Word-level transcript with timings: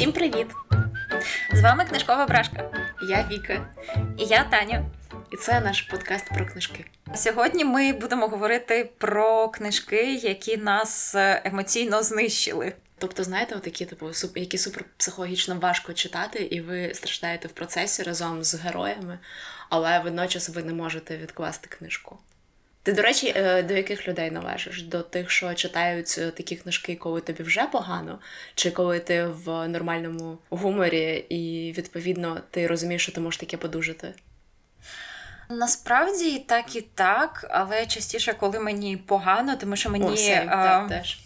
Всім 0.00 0.12
привіт! 0.12 0.46
З 1.52 1.60
вами 1.60 1.84
книжкова 1.84 2.26
брашка. 2.26 2.70
Я 3.08 3.28
Віка. 3.30 3.74
І 4.18 4.24
я 4.24 4.44
Таня. 4.44 4.84
І 5.32 5.36
це 5.36 5.60
наш 5.60 5.82
подкаст 5.82 6.28
про 6.28 6.46
книжки. 6.46 6.84
Сьогодні 7.14 7.64
ми 7.64 7.92
будемо 7.92 8.28
говорити 8.28 8.90
про 8.98 9.48
книжки, 9.48 10.14
які 10.14 10.56
нас 10.56 11.14
е, 11.14 11.42
емоційно 11.44 12.02
знищили. 12.02 12.72
Тобто, 12.98 13.24
знаєте, 13.24 13.56
такі, 13.56 13.84
типу, 13.86 14.10
які 14.34 14.58
супер 14.58 14.84
психологічно 14.96 15.54
важко 15.54 15.92
читати, 15.92 16.38
і 16.38 16.60
ви 16.60 16.94
страждаєте 16.94 17.48
в 17.48 17.52
процесі 17.52 18.02
разом 18.02 18.44
з 18.44 18.54
героями, 18.54 19.18
але 19.68 19.98
водночас 19.98 20.48
ви 20.48 20.62
не 20.62 20.72
можете 20.72 21.16
відкласти 21.16 21.68
книжку. 21.68 22.18
Ти, 22.82 22.92
до 22.92 23.02
речі, 23.02 23.32
е, 23.36 23.62
до 23.62 23.74
яких 23.74 24.08
людей 24.08 24.30
належиш? 24.30 24.82
До 24.82 25.02
тих, 25.02 25.30
що 25.30 25.54
читають 25.54 26.14
е, 26.18 26.30
такі 26.30 26.56
книжки, 26.56 26.96
коли 26.96 27.20
тобі 27.20 27.42
вже 27.42 27.66
погано, 27.66 28.18
чи 28.54 28.70
коли 28.70 29.00
ти 29.00 29.26
в 29.26 29.68
нормальному 29.68 30.38
гуморі, 30.50 31.24
і 31.28 31.72
відповідно 31.72 32.40
ти 32.50 32.66
розумієш, 32.66 33.02
що 33.02 33.12
ти 33.12 33.20
можеш 33.20 33.40
таке 33.40 33.56
подужати? 33.56 34.14
Насправді 35.50 36.38
так 36.38 36.76
і 36.76 36.80
так, 36.80 37.46
але 37.50 37.86
частіше, 37.86 38.32
коли 38.32 38.60
мені 38.60 38.96
погано, 38.96 39.56
тому 39.56 39.76
що 39.76 39.90
мені. 39.90 40.04
О, 40.04 40.10
same, 40.10 40.46
а... 40.48 40.64
так, 40.64 40.88
теж. 40.88 41.18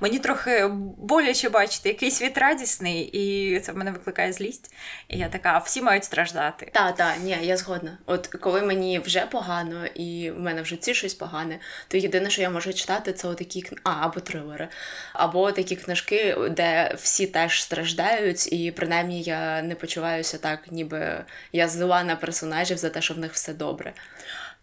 Мені 0.00 0.18
трохи 0.18 0.66
боляче 0.98 1.48
бачити 1.48 1.88
якийсь 1.88 2.14
світ 2.14 2.38
радісний, 2.38 3.02
і 3.02 3.60
це 3.60 3.72
в 3.72 3.76
мене 3.76 3.90
викликає 3.90 4.32
злість. 4.32 4.74
І 5.08 5.18
я 5.18 5.28
така, 5.28 5.58
всі 5.58 5.82
мають 5.82 6.04
страждати. 6.04 6.70
Так, 6.72 6.96
так, 6.96 7.14
ні, 7.22 7.38
я 7.42 7.56
згодна. 7.56 7.98
От 8.06 8.26
коли 8.26 8.62
мені 8.62 8.98
вже 8.98 9.20
погано, 9.20 9.86
і 9.86 10.30
в 10.30 10.40
мене 10.40 10.62
в 10.62 10.66
житті 10.66 10.94
щось 10.94 11.14
погане, 11.14 11.58
то 11.88 11.96
єдине, 11.96 12.30
що 12.30 12.42
я 12.42 12.50
можу 12.50 12.72
читати, 12.74 13.12
це 13.12 13.34
такі 13.34 13.64
а, 13.82 13.90
або 14.00 14.20
трилери, 14.20 14.68
або 15.12 15.52
такі 15.52 15.76
книжки, 15.76 16.36
де 16.50 16.94
всі 16.98 17.26
теж 17.26 17.62
страждають, 17.62 18.52
і 18.52 18.70
принаймні 18.70 19.22
я 19.22 19.62
не 19.62 19.74
почуваюся 19.74 20.38
так, 20.38 20.60
ніби 20.70 21.24
я 21.52 21.68
зла 21.68 22.02
на 22.04 22.16
персонажів 22.16 22.78
за 22.78 22.90
те, 22.90 23.00
що 23.00 23.14
в 23.14 23.18
них 23.18 23.32
все 23.32 23.54
добре. 23.54 23.92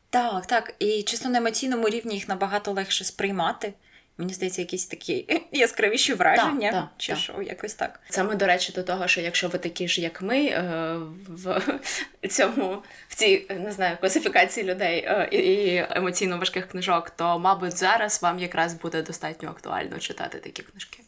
Так, 0.09 0.45
так. 0.45 0.73
І 0.80 1.03
чисто 1.03 1.30
на 1.30 1.38
емоційному 1.38 1.89
рівні 1.89 2.16
їх 2.16 2.27
набагато 2.27 2.72
легше 2.72 3.03
сприймати. 3.03 3.73
Мені 4.17 4.33
здається, 4.33 4.61
якісь 4.61 4.86
такі 4.86 5.42
яскравіші 5.52 6.14
враження, 6.14 6.72
так, 6.72 6.88
чи 6.97 7.11
так. 7.11 7.22
що, 7.22 7.42
якось 7.42 7.73
так. 7.73 8.00
Це 8.09 8.23
ми, 8.23 8.36
до 8.36 8.45
речі, 8.45 8.73
до 8.73 8.83
того, 8.83 9.08
що 9.08 9.22
якщо 9.22 9.47
ви 9.47 9.59
такі 9.59 9.88
ж, 9.88 10.02
як 10.02 10.22
ми, 10.22 10.45
е, 10.45 10.95
в 11.28 11.61
цьому 12.30 12.83
в 13.08 13.16
цій 13.16 13.45
не 13.50 13.72
знаю 13.72 13.97
класифікації 14.00 14.66
людей 14.66 15.05
е, 15.08 15.30
і 15.31 15.78
емоційно 15.89 16.38
важких 16.38 16.67
книжок, 16.67 17.09
то, 17.09 17.39
мабуть, 17.39 17.78
зараз 17.78 18.22
вам 18.22 18.39
якраз 18.39 18.73
буде 18.73 19.02
достатньо 19.02 19.50
актуально 19.50 20.00
читати 20.00 20.38
такі 20.38 20.64
книжки. 20.64 21.00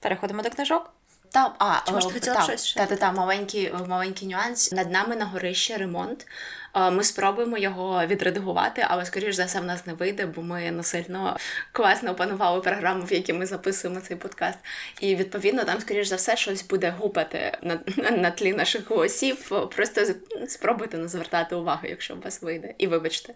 Переходимо 0.00 0.42
до 0.42 0.50
книжок. 0.50 0.92
Та, 1.32 1.54
а, 1.58 1.80
Чи, 1.86 1.92
може, 1.92 2.10
хотіла 2.10 2.36
та, 2.36 2.42
щось? 2.42 2.74
Та, 2.74 2.86
та, 2.86 2.96
та, 2.96 3.12
маленький, 3.12 3.72
маленький 3.88 4.28
нюанс. 4.28 4.72
Над 4.72 4.90
нами 4.90 5.16
на 5.16 5.24
горищі 5.24 5.76
ремонт. 5.76 6.26
Ми 6.74 7.04
спробуємо 7.04 7.58
його 7.58 8.06
відредагувати, 8.06 8.86
але, 8.88 9.04
скоріш 9.04 9.34
за 9.34 9.44
все, 9.44 9.60
в 9.60 9.64
нас 9.64 9.86
не 9.86 9.92
вийде, 9.92 10.26
бо 10.26 10.42
ми 10.42 10.70
насильно 10.70 11.36
класно 11.72 12.10
опанували 12.10 12.60
програму, 12.60 13.04
в 13.04 13.12
якій 13.12 13.32
ми 13.32 13.46
записуємо 13.46 14.00
цей 14.00 14.16
подкаст. 14.16 14.58
І 15.00 15.16
відповідно 15.16 15.64
там, 15.64 15.80
скоріш 15.80 16.06
за 16.06 16.16
все, 16.16 16.36
щось 16.36 16.68
буде 16.68 16.94
гупати 16.98 17.58
на, 17.62 17.80
на, 17.96 18.10
на 18.10 18.30
тлі 18.30 18.52
наших 18.52 18.90
голосів. 18.90 19.68
Просто 19.76 20.06
спробуйте 20.48 20.98
не 20.98 21.08
звертати 21.08 21.54
увагу, 21.54 21.82
якщо 21.82 22.14
у 22.14 22.20
вас 22.20 22.42
вийде. 22.42 22.74
І 22.78 22.86
вибачте. 22.86 23.34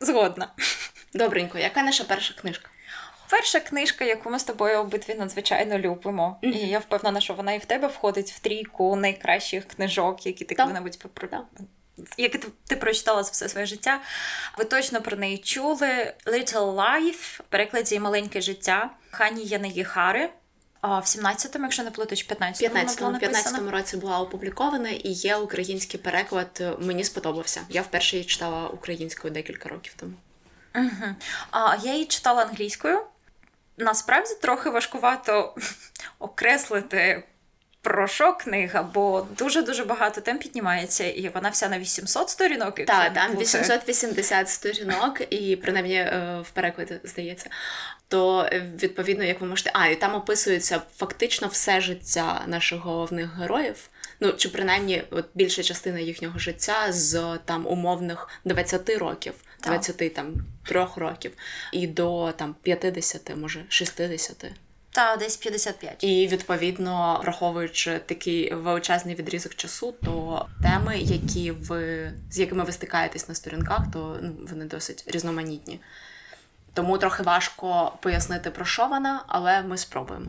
Згодна. 0.00 0.52
Добренько, 1.14 1.58
яка 1.58 1.82
наша 1.82 2.04
перша 2.04 2.34
книжка? 2.34 2.70
Перша 3.30 3.60
книжка, 3.60 4.04
яку 4.04 4.30
ми 4.30 4.38
з 4.38 4.44
тобою 4.44 4.78
обидві 4.78 5.14
надзвичайно 5.14 5.78
любимо. 5.78 6.38
Mm-hmm. 6.42 6.52
І 6.52 6.68
я 6.68 6.78
впевнена, 6.78 7.20
що 7.20 7.34
вона 7.34 7.52
і 7.52 7.58
в 7.58 7.64
тебе 7.64 7.88
входить 7.88 8.30
в 8.30 8.38
трійку 8.38 8.96
найкращих 8.96 9.64
книжок, 9.64 10.26
які 10.26 10.44
ти 10.44 10.54
коли-небудь 10.54 10.98
попри 11.98 12.22
як 12.22 12.32
ти, 12.32 12.48
ти 12.66 12.76
прочитала 12.76 13.22
за 13.22 13.30
все 13.30 13.48
своє 13.48 13.66
життя, 13.66 14.00
ви 14.58 14.64
точно 14.64 15.02
про 15.02 15.16
неї 15.16 15.38
чули. 15.38 16.14
Little 16.26 16.74
Life, 16.74 17.38
в 17.38 17.42
перекладі 17.48 18.00
Маленьке 18.00 18.40
життя 18.40 18.90
Хані 19.10 19.44
Янегіхари. 19.44 20.30
А 20.80 20.98
в 20.98 21.04
17-му, 21.04 21.64
якщо 21.64 21.82
не 21.82 21.90
плутач, 21.90 22.28
15-му 22.28 22.78
15-му 22.78 23.18
15 23.18 23.70
році 23.70 23.96
була 23.96 24.20
опублікована 24.20 24.88
і 24.88 25.08
є 25.08 25.36
український 25.36 26.00
переклад. 26.00 26.76
Мені 26.80 27.04
сподобався. 27.04 27.60
Я 27.68 27.82
вперше 27.82 28.16
її 28.16 28.28
читала 28.28 28.68
українською 28.68 29.34
декілька 29.34 29.68
років 29.68 29.94
тому. 29.96 30.12
Угу. 30.74 31.14
А 31.50 31.76
я 31.82 31.92
її 31.92 32.06
читала 32.06 32.42
англійською. 32.42 33.00
Насправді 33.76 34.34
трохи 34.34 34.70
важкувато 34.70 35.54
окреслити 36.18 37.24
про 37.82 38.08
що 38.08 38.32
книга, 38.32 38.82
бо 38.82 39.26
дуже-дуже 39.38 39.84
багато 39.84 40.20
тем 40.20 40.38
піднімається, 40.38 41.04
і 41.04 41.28
вона 41.28 41.48
вся 41.48 41.68
на 41.68 41.78
800 41.78 42.30
сторінок. 42.30 42.74
Так, 42.74 43.14
там 43.14 43.36
880 43.36 44.48
сторінок, 44.48 45.20
і 45.30 45.56
принаймні 45.56 45.94
е, 45.94 46.42
в 46.42 46.50
перекладі 46.50 47.00
здається. 47.04 47.50
То 48.08 48.48
відповідно, 48.82 49.24
як 49.24 49.40
ви 49.40 49.46
можете. 49.46 49.70
А, 49.74 49.86
і 49.86 49.96
там 49.96 50.14
описується 50.14 50.82
фактично 50.96 51.48
все 51.48 51.80
життя 51.80 52.44
наших 52.46 52.78
головних 52.80 53.36
героїв. 53.36 53.88
Ну, 54.20 54.32
чи 54.32 54.48
принаймні 54.48 55.02
от 55.10 55.26
більша 55.34 55.62
частина 55.62 55.98
їхнього 55.98 56.38
життя 56.38 56.92
з 56.92 57.38
там 57.44 57.66
умовних 57.66 58.28
20 58.44 58.90
років, 58.90 59.34
20 59.62 60.14
там 60.14 60.34
трьох 60.66 60.96
років, 60.96 61.32
і 61.72 61.86
до 61.86 62.32
там 62.32 62.54
50, 62.62 63.36
може 63.36 63.64
60. 63.68 64.44
Та 64.90 65.16
десь 65.16 65.36
55. 65.36 66.04
І 66.04 66.28
відповідно, 66.28 67.20
враховуючи 67.22 67.98
такий 67.98 68.54
величезний 68.54 69.14
відрізок 69.14 69.54
часу, 69.54 69.94
то 70.04 70.46
теми, 70.62 70.98
які 70.98 71.50
ви 71.50 72.12
з 72.30 72.38
якими 72.38 72.64
ви 72.64 72.72
стикаєтесь 72.72 73.28
на 73.28 73.34
сторінках, 73.34 73.80
то 73.92 74.18
ну, 74.22 74.32
вони 74.50 74.64
досить 74.64 75.04
різноманітні. 75.06 75.80
Тому 76.74 76.98
трохи 76.98 77.22
важко 77.22 77.92
пояснити, 78.00 78.50
про 78.50 78.64
що 78.64 78.86
вона, 78.86 79.24
але 79.26 79.62
ми 79.62 79.78
спробуємо. 79.78 80.26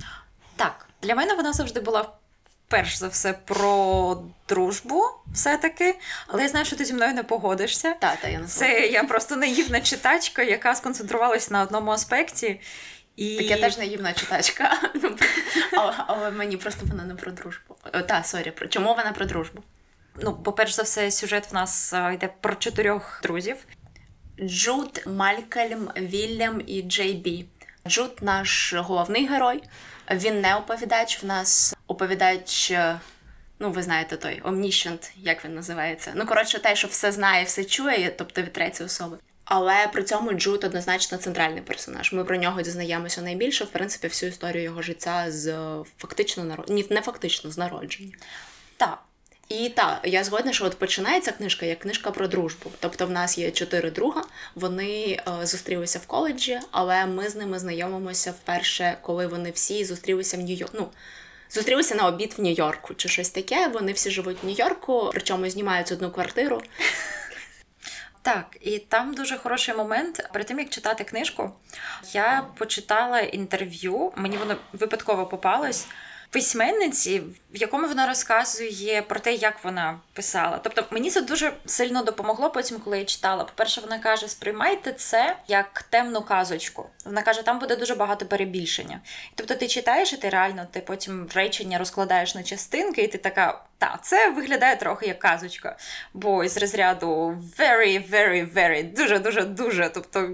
Так, 0.55 0.87
для 1.01 1.15
мене 1.15 1.33
вона 1.33 1.53
завжди 1.53 1.79
була. 1.79 2.09
Перш 2.67 2.97
за 2.97 3.07
все 3.07 3.33
про 3.33 4.23
дружбу, 4.49 5.03
все-таки, 5.33 5.95
але 6.27 6.43
я 6.43 6.49
знаю, 6.49 6.65
що 6.65 6.75
ти 6.75 6.85
зі 6.85 6.93
мною 6.93 7.13
не 7.13 7.23
погодишся. 7.23 7.93
Та, 7.99 8.15
та, 8.15 8.27
я 8.27 8.39
не 8.39 8.47
Це 8.47 8.87
я 8.87 9.03
просто 9.03 9.35
наївна 9.35 9.81
читачка, 9.81 10.43
яка 10.43 10.75
сконцентрувалась 10.75 11.51
на 11.51 11.61
одному 11.61 11.91
аспекті. 11.91 12.59
І... 13.19 13.38
Так 13.38 13.46
я 13.46 13.57
теж 13.57 13.78
наївна 13.78 14.13
читачка, 14.13 14.80
але, 15.74 15.94
але 16.07 16.31
мені 16.31 16.57
просто 16.57 16.85
вона 16.85 17.03
не 17.03 17.16
про 17.16 17.31
дружбу. 17.31 17.75
Та, 18.07 18.24
sorry, 18.23 18.53
чому 18.69 18.96
вона 18.96 19.12
про 19.12 19.25
дружбу? 19.25 19.63
Ну, 20.22 20.38
по-перше 20.44 20.74
за 20.74 20.84
все, 20.84 21.12
сюжет 21.12 21.52
в 21.52 21.53
нас 21.53 21.94
йде 22.13 22.30
про 22.41 22.56
чотирьох 22.56 23.19
друзів: 23.24 23.56
Джуд, 24.41 25.03
Малькольм, 25.06 25.91
Вільям 25.97 26.62
і 26.68 26.81
Джей 26.81 27.13
Бі. 27.13 27.46
Джуд 27.88 28.18
наш 28.22 28.74
головний 28.74 29.28
герой. 29.28 29.63
Він 30.12 30.41
не 30.41 30.56
оповідач. 30.56 31.24
В 31.24 31.25
нас 31.25 31.75
оповідач, 31.88 32.74
ну, 33.59 33.72
ви 33.72 33.84
знаєте, 33.84 34.18
той 34.18 34.41
Omniscient, 34.41 35.12
як 35.16 35.46
він 35.46 35.56
називається. 35.56 36.12
Ну, 36.16 36.25
коротше, 36.25 36.59
те, 36.59 36.75
що 36.75 36.88
все 36.88 37.12
знає, 37.12 37.44
все 37.44 37.66
чує, 37.66 38.16
тобто 38.18 38.41
від 38.41 38.53
третьої 38.53 38.86
особи. 38.86 39.18
Але 39.49 39.87
при 39.87 40.03
цьому 40.03 40.33
Джуд 40.33 40.63
однозначно 40.63 41.17
центральний 41.17 41.61
персонаж. 41.61 42.13
Ми 42.13 42.23
про 42.23 42.35
нього 42.35 42.61
дізнаємося 42.61 43.21
найбільше, 43.21 43.63
в 43.63 43.67
принципі, 43.67 44.07
всю 44.07 44.29
історію 44.29 44.63
його 44.63 44.81
життя 44.81 45.25
з 45.31 45.57
фактично 45.97 46.43
народ... 46.43 46.65
Ні, 46.69 46.85
не 46.89 47.01
фактично 47.01 47.51
з 47.51 47.57
народження. 47.57 48.13
Так. 48.77 48.99
І 49.47 49.69
так, 49.69 49.99
я 50.03 50.23
згодна, 50.23 50.53
що 50.53 50.65
от 50.65 50.77
починається 50.77 51.31
книжка 51.31 51.65
як 51.65 51.79
книжка 51.79 52.11
про 52.11 52.27
дружбу. 52.27 52.71
Тобто, 52.79 53.05
в 53.05 53.11
нас 53.11 53.38
є 53.38 53.51
чотири 53.51 53.91
друга, 53.91 54.23
вони 54.55 55.19
е, 55.41 55.45
зустрілися 55.45 55.99
в 55.99 56.05
коледжі, 56.05 56.59
але 56.71 57.06
ми 57.06 57.29
з 57.29 57.35
ними 57.35 57.59
знайомимося 57.59 58.31
вперше, 58.31 58.97
коли 59.01 59.27
вони 59.27 59.51
всі 59.51 59.85
зустрілися 59.85 60.38
в 60.38 60.39
Нью-Йорку. 60.39 60.77
Ну, 60.79 60.88
зустрілися 61.50 61.95
на 61.95 62.07
обід 62.07 62.33
в 62.38 62.41
Нью-Йорку 62.41 62.94
чи 62.94 63.09
щось 63.09 63.29
таке. 63.29 63.68
Вони 63.68 63.91
всі 63.91 64.12
живуть 64.12 64.38
в 64.44 64.45
Нью-Йорку, 64.45 65.09
причому 65.12 65.50
знімають 65.50 65.91
одну 65.91 66.12
квартиру. 66.12 66.62
Так, 68.21 68.57
і 68.62 68.80
там 68.80 69.13
дуже 69.13 69.38
хороший 69.38 69.75
момент. 69.75 70.30
Перед 70.33 70.48
тим 70.48 70.60
як 70.60 70.69
читати 70.69 71.04
книжку, 71.04 71.51
я 72.12 72.45
почитала 72.57 73.19
інтерв'ю, 73.19 74.12
мені 74.16 74.38
воно 74.38 74.56
випадково 74.74 75.25
попалось 75.25 75.88
письменниці, 76.29 77.19
в 77.53 77.57
якому 77.57 77.87
вона 77.87 78.07
розказує 78.07 79.01
про 79.01 79.19
те, 79.19 79.33
як 79.33 79.63
вона 79.63 79.99
писала. 80.13 80.59
Тобто 80.63 80.85
мені 80.91 81.09
це 81.09 81.21
дуже 81.21 81.53
сильно 81.65 82.03
допомогло 82.03 82.49
потім, 82.49 82.79
коли 82.79 82.99
я 82.99 83.05
читала. 83.05 83.43
По-перше, 83.43 83.81
вона 83.81 83.99
каже: 83.99 84.27
сприймайте 84.27 84.93
це 84.93 85.35
як 85.47 85.83
темну 85.89 86.21
казочку. 86.21 86.89
Вона 87.05 87.21
каже, 87.21 87.43
там 87.43 87.59
буде 87.59 87.75
дуже 87.75 87.95
багато 87.95 88.25
перебільшення. 88.25 89.01
Тобто, 89.35 89.55
ти 89.55 89.67
читаєш, 89.67 90.13
і 90.13 90.17
ти 90.17 90.29
реально 90.29 90.67
ти 90.71 90.79
потім 90.79 91.27
речення 91.35 91.77
розкладаєш 91.77 92.35
на 92.35 92.43
частинки, 92.43 93.01
і 93.01 93.07
ти 93.07 93.17
така. 93.17 93.61
Та, 93.77 93.99
це 94.01 94.29
виглядає 94.29 94.75
трохи 94.75 95.07
як 95.07 95.19
казочка, 95.19 95.77
бо 96.13 96.43
із 96.43 96.57
розряду 96.57 97.07
very, 97.59 98.11
very, 98.11 98.53
very, 98.53 98.93
дуже, 98.93 99.19
дуже, 99.19 99.41
дуже. 99.41 99.89
Тобто 99.93 100.29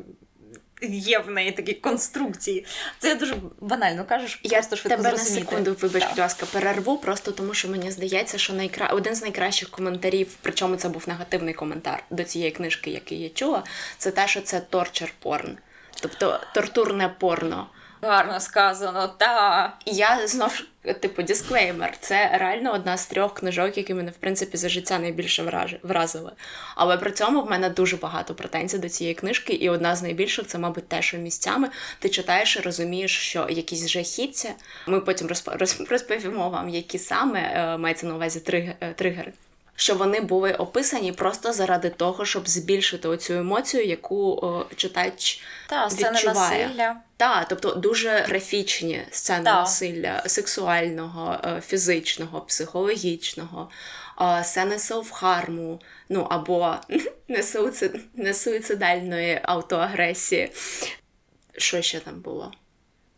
є 0.93 1.19
в 1.19 1.31
неї 1.31 1.51
такі 1.51 1.73
конструкції. 1.73 2.65
Це 2.99 3.09
я 3.09 3.15
дуже 3.15 3.35
банально 3.59 4.05
кажеш. 4.05 4.39
Я 4.43 4.57
просто 4.57 4.75
швидко 4.75 4.97
тебе 4.97 5.09
зрозуміти. 5.09 5.45
на 5.45 5.49
секунду, 5.49 5.77
вибач, 5.81 6.09
будь 6.09 6.19
ласка, 6.19 6.45
перерву, 6.45 6.97
просто 6.97 7.31
тому 7.31 7.53
що 7.53 7.69
мені 7.69 7.91
здається, 7.91 8.37
що 8.37 8.53
найкра... 8.53 8.87
один 8.87 9.15
з 9.15 9.21
найкращих 9.21 9.69
коментарів, 9.69 10.35
причому 10.41 10.75
це 10.75 10.89
був 10.89 11.03
негативний 11.07 11.53
коментар 11.53 12.03
до 12.09 12.23
цієї 12.23 12.51
книжки, 12.51 12.91
який 12.91 13.21
я 13.21 13.29
чула, 13.29 13.63
це 13.97 14.11
те, 14.11 14.27
що 14.27 14.41
це 14.41 14.59
торчер 14.59 15.13
порн, 15.19 15.57
тобто 16.01 16.39
тортурне 16.53 17.15
порно. 17.19 17.67
Гарно 18.01 18.39
сказано, 18.39 19.07
та. 19.17 19.73
Я 19.85 20.27
знов 20.27 20.61
типу 20.93 21.23
дисклеймер. 21.23 21.97
Це 21.99 22.37
реально 22.37 22.73
одна 22.73 22.97
з 22.97 23.05
трьох 23.05 23.33
книжок, 23.33 23.77
які 23.77 23.93
мене 23.93 24.11
в 24.11 24.15
принципі 24.15 24.57
за 24.57 24.69
життя 24.69 24.99
найбільше 24.99 25.77
вразили. 25.83 26.31
Але 26.75 26.97
при 26.97 27.11
цьому 27.11 27.41
в 27.41 27.49
мене 27.49 27.69
дуже 27.69 27.97
багато 27.97 28.35
претензій 28.35 28.77
до 28.77 28.89
цієї 28.89 29.15
книжки, 29.15 29.53
і 29.53 29.69
одна 29.69 29.95
з 29.95 30.01
найбільших 30.01 30.47
це, 30.47 30.57
мабуть, 30.57 30.87
те, 30.87 31.01
що 31.01 31.17
місцями 31.17 31.69
ти 31.99 32.09
читаєш 32.09 32.57
і 32.57 32.59
розумієш, 32.59 33.17
що 33.19 33.47
якісь 33.49 33.87
жахіття. 33.87 34.49
Ми 34.87 35.01
потім 35.01 35.27
розповімо 35.89 36.49
вам, 36.49 36.69
які 36.69 36.99
саме 36.99 37.39
е, 37.39 37.77
мається 37.77 38.07
на 38.07 38.15
увазі 38.15 38.41
е, 38.47 38.93
тригери 38.95 39.33
що 39.75 39.95
вони 39.95 40.21
були 40.21 40.53
описані 40.53 41.11
просто 41.11 41.53
заради 41.53 41.89
того, 41.89 42.25
щоб 42.25 42.47
збільшити 42.49 43.07
оцю 43.07 43.33
емоцію, 43.33 43.85
яку 43.85 44.31
о, 44.31 44.65
читач 44.75 45.41
Та, 45.67 45.87
відчуває. 45.87 46.65
насилля. 46.67 46.95
Так, 47.17 47.45
тобто 47.49 47.71
дуже 47.71 48.09
графічні 48.09 49.01
сцени 49.11 49.43
Та. 49.43 49.61
насилля 49.61 50.23
сексуального, 50.25 51.37
е, 51.43 51.61
фізичного, 51.67 52.41
психологічного, 52.41 53.69
сцени 54.43 54.79
селфхарму, 54.79 55.81
ну 56.09 56.27
або 56.29 56.75
не 58.15 58.33
суїцидальної 58.33 59.39
автоагресії. 59.43 60.51
Що 61.57 61.81
ще 61.81 61.99
там 61.99 62.21
було? 62.21 62.51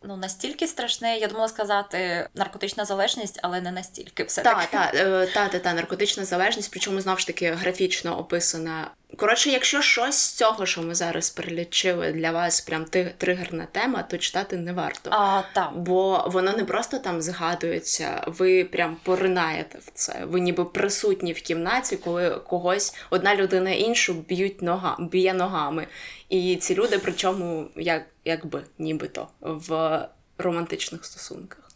Ну 0.02 0.16
настільки 0.16 0.66
страшне, 0.66 1.18
я 1.18 1.28
думала 1.28 1.48
сказати 1.48 2.28
наркотична 2.34 2.84
залежність, 2.84 3.40
але 3.42 3.60
не 3.60 3.72
настільки 3.72 4.24
все. 4.24 4.42
Так, 4.42 4.66
та, 4.70 4.92
та, 5.26 5.48
та, 5.48 5.58
та, 5.58 5.72
наркотична 5.72 6.24
залежність, 6.24 6.70
причому 6.70 7.00
знову 7.00 7.18
ж 7.18 7.26
таки 7.26 7.52
графічно 7.52 8.18
описана. 8.18 8.90
Коротше, 9.16 9.50
якщо 9.50 9.82
щось 9.82 10.18
з 10.18 10.32
цього, 10.32 10.66
що 10.66 10.82
ми 10.82 10.94
зараз 10.94 11.30
перелічили, 11.30 12.12
для 12.12 12.30
вас 12.30 12.60
прям 12.60 12.84
тригерна 13.18 13.66
тема, 13.72 14.02
то 14.02 14.18
читати 14.18 14.56
не 14.56 14.72
варто. 14.72 15.10
А, 15.12 15.42
так. 15.54 15.78
Бо 15.78 16.24
воно 16.26 16.52
не 16.52 16.64
просто 16.64 16.98
там 16.98 17.22
згадується, 17.22 18.24
ви 18.26 18.64
прям 18.64 18.96
поринаєте 19.02 19.78
в 19.78 19.90
це. 19.94 20.24
Ви 20.24 20.40
ніби 20.40 20.64
присутні 20.64 21.32
в 21.32 21.40
кімнаті, 21.40 21.96
коли 21.96 22.30
когось 22.30 22.96
одна 23.10 23.36
людина 23.36 23.70
іншу 23.70 24.14
б'ють 24.14 24.62
нога, 24.62 24.96
б'є 24.98 25.34
ногами. 25.34 25.86
І 26.28 26.56
ці 26.56 26.74
люди, 26.74 26.98
причому, 26.98 27.68
як, 27.76 28.06
якби 28.24 28.64
нібито 28.78 29.28
в 29.40 30.00
романтичних 30.38 31.04
стосунках. 31.04 31.70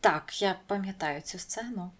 Так, 0.00 0.42
я 0.42 0.56
пам'ятаю 0.66 1.20
цю 1.20 1.38
сцену. 1.38 1.90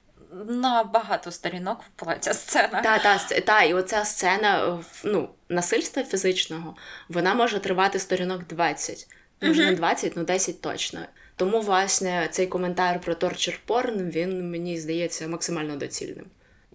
На 0.49 0.84
багато 0.84 1.31
сторінок 1.31 1.81
ця 2.20 2.34
сцена. 2.34 2.82
Так, 2.82 3.02
та, 3.02 3.40
та, 3.40 3.62
і 3.62 3.75
оця 3.75 4.05
сцена 4.05 4.79
ну, 5.05 5.29
насильства 5.49 6.02
фізичного 6.02 6.76
вона 7.08 7.34
може 7.34 7.58
тривати 7.58 7.99
сторінок 7.99 8.46
20. 8.46 9.06
Може, 9.40 9.64
не 9.64 9.73
20, 9.73 10.17
ну 10.17 10.25
10 10.25 10.61
точно. 10.61 11.00
Тому, 11.37 11.61
власне, 11.61 12.29
цей 12.31 12.46
коментар 12.46 13.00
про 13.00 13.14
торчер 13.14 13.61
порн 13.67 14.11
він 14.11 14.50
мені 14.50 14.79
здається 14.79 15.29
максимально 15.29 15.76
доцільним. 15.76 16.26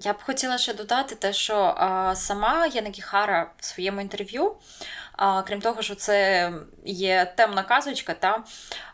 Я 0.02 0.14
б 0.14 0.22
хотіла 0.22 0.58
ще 0.58 0.74
додати 0.74 1.16
те, 1.16 1.34
що 1.34 1.56
а, 1.56 2.16
сама 2.16 2.68
Яна 2.68 2.90
Кіхара 2.90 3.52
в 3.58 3.66
своєму 3.66 4.02
інтерв'ю 4.02 4.56
а, 5.12 5.42
Крім 5.42 5.62
того, 5.62 5.82
що 5.82 5.96
це 5.96 6.52
є 6.86 7.34
темна 7.38 7.64
казочка, 7.64 8.14
та 8.14 8.44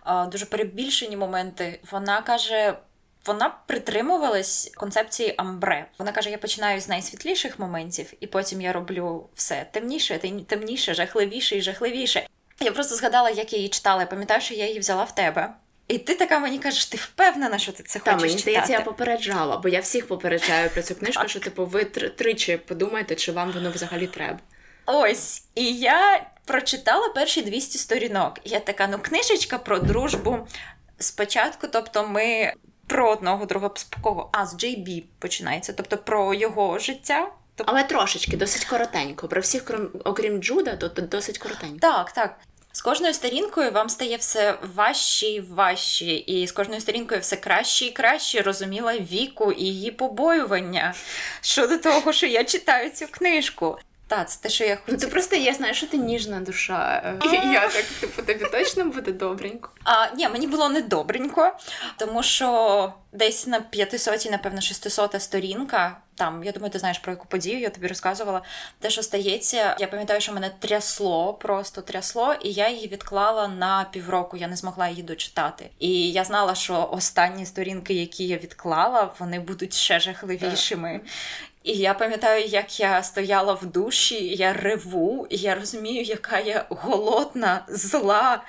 а, 0.04 0.25
дуже 0.25 0.45
перебільшені 0.45 1.18
моменти. 1.18 1.80
Вона 1.92 2.21
каже. 2.21 2.77
Вона 3.25 3.55
притримувалась 3.67 4.71
концепції 4.75 5.33
амбре. 5.37 5.85
Вона 5.99 6.11
каже: 6.11 6.29
я 6.29 6.37
починаю 6.37 6.81
з 6.81 6.87
найсвітліших 6.87 7.59
моментів, 7.59 8.13
і 8.19 8.27
потім 8.27 8.61
я 8.61 8.73
роблю 8.73 9.29
все 9.35 9.65
темніше, 9.71 10.19
темніше, 10.47 10.93
жахливіше 10.93 11.57
і 11.57 11.61
жахливіше. 11.61 12.27
Я 12.59 12.71
просто 12.71 12.95
згадала, 12.95 13.29
як 13.29 13.53
я 13.53 13.57
її 13.57 13.69
читала. 13.69 14.01
Я 14.01 14.07
пам'ятаю, 14.07 14.41
що 14.41 14.53
я 14.53 14.67
її 14.67 14.79
взяла 14.79 15.03
в 15.03 15.15
тебе. 15.15 15.53
І 15.87 15.97
ти 15.97 16.15
така 16.15 16.39
мені 16.39 16.59
кажеш, 16.59 16.85
ти 16.85 16.97
впевнена, 16.97 17.57
що 17.57 17.71
ти 17.71 17.83
це 17.83 17.99
хочеш? 17.99 18.15
Та, 18.15 18.21
мені 18.21 18.37
здається, 18.37 18.73
я 18.73 18.81
попереджала, 18.81 19.57
бо 19.57 19.69
я 19.69 19.79
всіх 19.79 20.07
попереджаю 20.07 20.69
про 20.69 20.81
цю 20.81 20.95
книжку, 20.95 21.27
що 21.27 21.39
типу 21.39 21.65
ви 21.65 21.85
тричі 21.85 22.57
подумайте, 22.57 23.15
чи 23.15 23.31
вам 23.31 23.51
воно 23.51 23.71
взагалі 23.71 24.07
треба. 24.07 24.39
Ось, 24.85 25.43
і 25.55 25.77
я 25.77 26.25
прочитала 26.45 27.09
перші 27.09 27.41
200 27.41 27.77
сторінок. 27.77 28.39
Я 28.43 28.59
така, 28.59 28.87
ну, 28.87 28.99
книжечка 29.01 29.57
про 29.57 29.79
дружбу. 29.79 30.47
Спочатку, 30.99 31.67
тобто, 31.67 32.07
ми 32.07 32.53
про 32.94 33.12
одного 33.12 33.45
друга 33.45 33.72
кого? 34.01 34.30
А, 34.31 34.45
з 34.45 34.57
Джей 34.57 34.75
Бі 34.75 35.04
починається, 35.19 35.74
тобто 35.74 35.98
про 35.98 36.34
його 36.34 36.80
життя. 36.80 37.31
Тобто... 37.56 37.74
Але 37.74 37.84
трошечки, 37.84 38.38
досить 38.38 38.66
коротенько. 38.66 39.28
Про 39.28 39.42
всіх, 39.42 39.72
окрім 40.04 40.44
Джуда, 40.44 40.75
то 40.75 41.01
досить 41.01 41.38
коротенько. 41.38 41.78
Так, 41.81 42.12
так. 42.12 42.38
З 42.72 42.81
кожною 42.81 43.13
сторінкою 43.13 43.72
вам 43.72 43.90
стає 43.90 44.18
все 44.18 44.57
важче 44.75 45.28
і 45.28 45.42
важче, 45.42 46.06
і 46.06 46.48
з 46.48 46.51
кожною 46.51 46.81
сторінкою 46.81 47.22
все 47.22 47.36
краще 47.36 47.86
і 47.86 47.92
краще 47.92 48.42
розуміла 48.42 48.98
віку 48.98 49.51
і 49.51 49.63
її 49.63 49.92
побоювання 49.92 50.94
щодо 51.42 51.78
того, 51.78 52.13
що 52.13 52.28
я 52.28 52.44
читаю 52.44 52.90
цю 52.90 53.07
книжку. 53.07 53.78
Та, 54.13 54.24
це 54.24 54.42
те, 54.42 54.50
що 54.50 54.63
я 54.63 54.75
хочу. 54.75 54.92
Ну, 54.92 54.98
ти 54.98 55.07
просто 55.07 55.36
я 55.36 55.54
знаю, 55.54 55.74
що 55.74 55.88
ти 55.88 55.98
ніжна 55.98 56.39
душа. 56.39 57.15
Я 57.31 57.69
так, 57.69 57.86
типу, 58.00 58.21
тобі 58.21 58.45
точно 58.51 58.86
буде 58.86 59.12
добренько. 59.12 59.69
А, 59.83 60.07
Ні, 60.15 60.30
мені 60.30 60.48
було 60.48 60.69
не 60.69 60.81
добренько, 60.81 61.51
тому 61.98 62.24
що 62.24 62.94
десь 63.12 63.48
на 63.48 63.62
500, 63.62 64.31
напевно, 64.31 64.62
600 64.62 65.21
сторінка. 65.21 65.98
Там, 66.15 66.44
я 66.44 66.51
думаю, 66.51 66.71
ти 66.71 66.80
знаєш 66.80 67.00
про 67.00 67.12
яку 67.12 67.27
подію, 67.27 67.60
я 67.60 67.69
тобі 67.69 67.88
розказувала. 67.88 68.42
Те, 68.80 68.89
що 68.89 69.04
стається, 69.04 69.75
я 69.80 69.88
пам'ятаю, 69.88 70.21
що 70.21 70.33
мене 70.33 70.51
трясло, 70.59 71.33
просто 71.33 71.81
трясло, 71.81 72.36
і 72.44 72.51
я 72.51 72.69
її 72.69 72.88
відклала 72.88 73.48
на 73.48 73.86
півроку. 73.92 74.38
Я 74.38 74.48
не 74.48 74.56
змогла 74.56 74.88
її 74.88 75.04
дочитати. 75.04 75.69
І 75.80 76.12
я 76.12 76.24
знала, 76.24 76.56
що 76.56 76.89
останні 76.92 77.45
сторінки, 77.45 77.94
які 77.94 78.27
я 78.27 78.38
відклала, 78.38 79.13
вони 79.19 79.39
будуть 79.39 79.74
ще 79.74 80.00
жахливішими. 80.00 81.01
І 81.63 81.71
я 81.74 81.94
пам'ятаю, 81.94 82.45
як 82.45 82.80
я 82.80 83.04
стояла 83.04 83.54
в 83.54 83.65
душі, 83.65 84.27
я 84.27 84.54
реву, 84.54 85.27
і 85.30 85.38
я 85.38 85.56
розумію, 85.56 86.04
яка 86.04 86.39
я 86.39 86.65
голодна, 86.69 87.65
зла. 87.68 88.44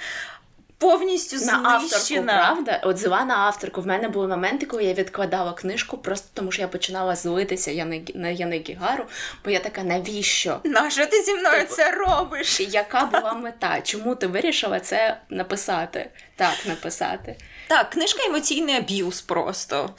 Повністю 0.79 1.39
знищена. 1.39 1.63
На 1.63 1.75
авторку, 1.75 2.25
правда? 2.25 2.81
От 2.85 2.99
зла 2.99 3.25
на 3.25 3.37
авторку. 3.37 3.81
В 3.81 3.87
мене 3.87 4.09
були 4.09 4.29
моменти, 4.29 4.67
коли 4.67 4.85
я 4.85 4.93
відкладала 4.93 5.53
книжку, 5.53 5.99
просто 5.99 6.29
тому 6.35 6.53
що 6.53 6.63
я 6.63 6.69
починала 6.69 7.17
злитися 7.17 7.87
на 8.15 8.29
Яни 8.29 8.65
Гігару, 8.69 9.05
бо 9.45 9.51
я 9.51 9.61
така, 9.61 9.83
навіщо? 9.83 10.61
Нащо 10.65 11.07
ти 11.07 11.23
зі 11.23 11.35
мною 11.35 11.61
Типу, 11.61 11.75
це 11.75 11.91
робиш? 11.91 12.61
Яка 12.61 13.05
була 13.05 13.33
мета? 13.33 13.81
Чому 13.81 14.15
ти 14.15 14.27
вирішила 14.27 14.81
це 14.81 15.21
написати? 15.29 16.11
Так, 16.37 16.55
написати. 16.67 17.37
Так, 17.69 17.91
книжка 17.91 18.25
емоційний 18.27 18.77
аб'юз 18.77 19.21
просто. 19.21 19.91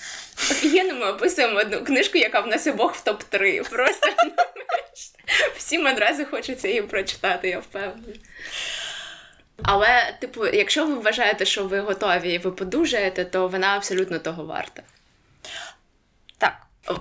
Офігенно 0.52 0.94
ми 0.94 1.12
описуємо 1.12 1.60
одну 1.60 1.84
книжку, 1.84 2.18
яка 2.18 2.40
в 2.40 2.48
нас 2.48 2.68
обох 2.68 2.96
в 2.96 3.04
топ-3. 3.10 3.70
Просто 3.70 4.08
всім 5.58 5.86
одразу 5.86 6.26
хочеться 6.26 6.68
її 6.68 6.82
прочитати, 6.82 7.50
я 7.50 7.60
впевнена. 7.60 8.14
Але, 9.64 10.18
типу, 10.20 10.48
якщо 10.48 10.88
ви 10.88 10.94
вважаєте, 10.94 11.46
що 11.46 11.68
ви 11.68 11.80
готові 11.80 12.34
і 12.34 12.38
ви 12.38 12.52
подужаєте, 12.52 13.26
то 13.26 13.48
вона 13.48 13.68
абсолютно 13.68 14.20
того 14.20 14.46
варта. 14.46 14.84
Так. 16.38 16.54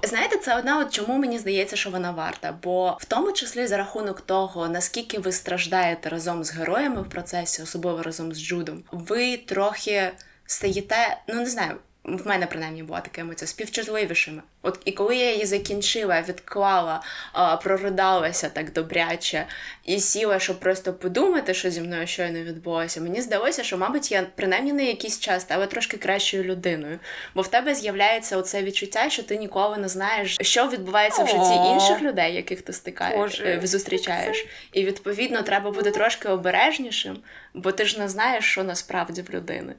Знаєте, 0.02 0.38
це 0.38 0.58
одна, 0.58 0.78
от 0.78 0.92
чому 0.92 1.18
мені 1.18 1.38
здається, 1.38 1.76
що 1.76 1.90
вона 1.90 2.10
варта. 2.10 2.58
Бо 2.62 2.98
в 3.00 3.04
тому 3.04 3.32
числі 3.32 3.66
за 3.66 3.76
рахунок 3.76 4.20
того, 4.20 4.68
наскільки 4.68 5.18
ви 5.18 5.32
страждаєте 5.32 6.08
разом 6.08 6.44
з 6.44 6.52
героями 6.52 7.02
в 7.02 7.08
процесі, 7.08 7.62
особливо 7.62 8.02
разом 8.02 8.34
з 8.34 8.40
Джудом, 8.40 8.84
ви 8.92 9.36
трохи 9.36 10.12
стаєте, 10.46 11.16
ну 11.28 11.34
не 11.34 11.46
знаю, 11.46 11.76
в 12.04 12.26
мене 12.26 12.46
принаймні 12.46 12.82
була 12.82 13.00
така 13.00 13.20
емоція 13.20 13.48
співчутливішими. 13.48 14.42
От 14.62 14.80
і 14.84 14.92
коли 14.92 15.16
я 15.16 15.32
її 15.32 15.46
закінчила, 15.46 16.22
відклала, 16.28 17.02
а, 17.32 17.56
проридалася 17.56 18.48
так 18.48 18.72
добряче 18.72 19.46
і 19.84 20.00
сіла, 20.00 20.38
щоб 20.38 20.60
просто 20.60 20.92
подумати, 20.92 21.54
що 21.54 21.70
зі 21.70 21.80
мною 21.80 22.06
щойно 22.06 22.42
відбулося, 22.42 23.00
мені 23.00 23.20
здалося, 23.20 23.64
що, 23.64 23.78
мабуть, 23.78 24.12
я 24.12 24.26
принаймні 24.36 24.72
на 24.72 24.82
якийсь 24.82 25.20
час 25.20 25.42
стала 25.42 25.66
трошки 25.66 25.96
кращою 25.96 26.44
людиною. 26.44 26.98
Бо 27.34 27.42
в 27.42 27.48
тебе 27.48 27.74
з'являється 27.74 28.36
оце 28.36 28.62
відчуття, 28.62 29.10
що 29.10 29.22
ти 29.22 29.36
ніколи 29.36 29.76
не 29.76 29.88
знаєш, 29.88 30.36
що 30.40 30.68
відбувається 30.68 31.24
в 31.24 31.28
житті 31.28 31.54
інших 31.72 32.02
людей, 32.02 32.34
яких 32.34 32.62
ти 32.62 32.72
стикаєш, 32.72 33.40
е, 33.40 33.60
зустрічаєш. 33.64 34.46
І 34.72 34.84
відповідно 34.84 35.42
треба 35.42 35.70
бути 35.70 35.90
трошки 35.90 36.28
обережнішим, 36.28 37.18
бо 37.54 37.72
ти 37.72 37.84
ж 37.84 37.98
не 37.98 38.08
знаєш, 38.08 38.44
що 38.44 38.64
насправді 38.64 39.22
в 39.22 39.30
людини. 39.30 39.74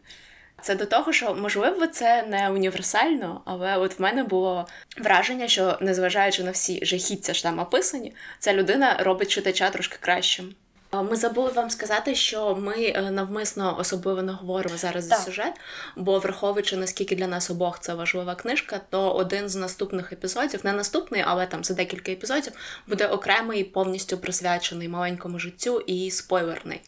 Це 0.62 0.76
до 0.76 0.86
того, 0.86 1.14
що 1.14 1.36
можливо 1.36 1.88
це 1.88 2.24
не 2.24 2.50
універсально, 2.50 3.42
але 3.46 3.78
от 3.78 4.00
в 4.00 4.02
мене 4.02 4.24
було 4.24 4.68
враження, 4.98 5.48
що 5.48 5.78
незважаючи 5.82 6.44
на 6.44 6.52
всі 6.52 6.86
жахіття, 6.86 7.34
що 7.34 7.44
там 7.44 7.60
описані, 7.60 8.14
ця 8.40 8.54
людина 8.54 8.98
робить 9.00 9.32
читача 9.32 9.70
трошки 9.70 9.98
кращим. 10.00 10.56
Ми 11.04 11.16
забули 11.16 11.52
вам 11.52 11.70
сказати, 11.70 12.16
що 12.16 12.56
ми 12.56 12.76
е, 12.78 13.12
навмисно 13.12 13.78
особливо 13.80 14.22
не 14.22 14.32
говоримо 14.32 14.78
зараз 14.78 15.06
за 15.06 15.16
сюжет, 15.16 15.54
бо 15.96 16.20
враховуючи 16.20 16.78
наскільки 16.78 17.16
для 17.16 17.28
нас 17.28 17.50
обох 17.50 17.80
це 17.80 17.94
важлива 17.94 18.36
книжка, 18.36 18.82
то 18.90 19.12
один 19.12 19.50
з 19.50 19.56
наступних 19.56 20.14
епізодів, 20.14 20.60
не 20.64 20.74
наступний, 20.74 21.24
але 21.28 21.48
там 21.48 21.64
за 21.64 21.74
декілька 21.74 22.12
епізодів, 22.12 22.54
буде 22.88 23.08
окремий 23.08 23.64
повністю 23.64 24.18
присвячений 24.18 24.90
маленькому 24.90 25.40
життю 25.40 25.80
і 25.80 26.12
спойлерний. 26.12 26.82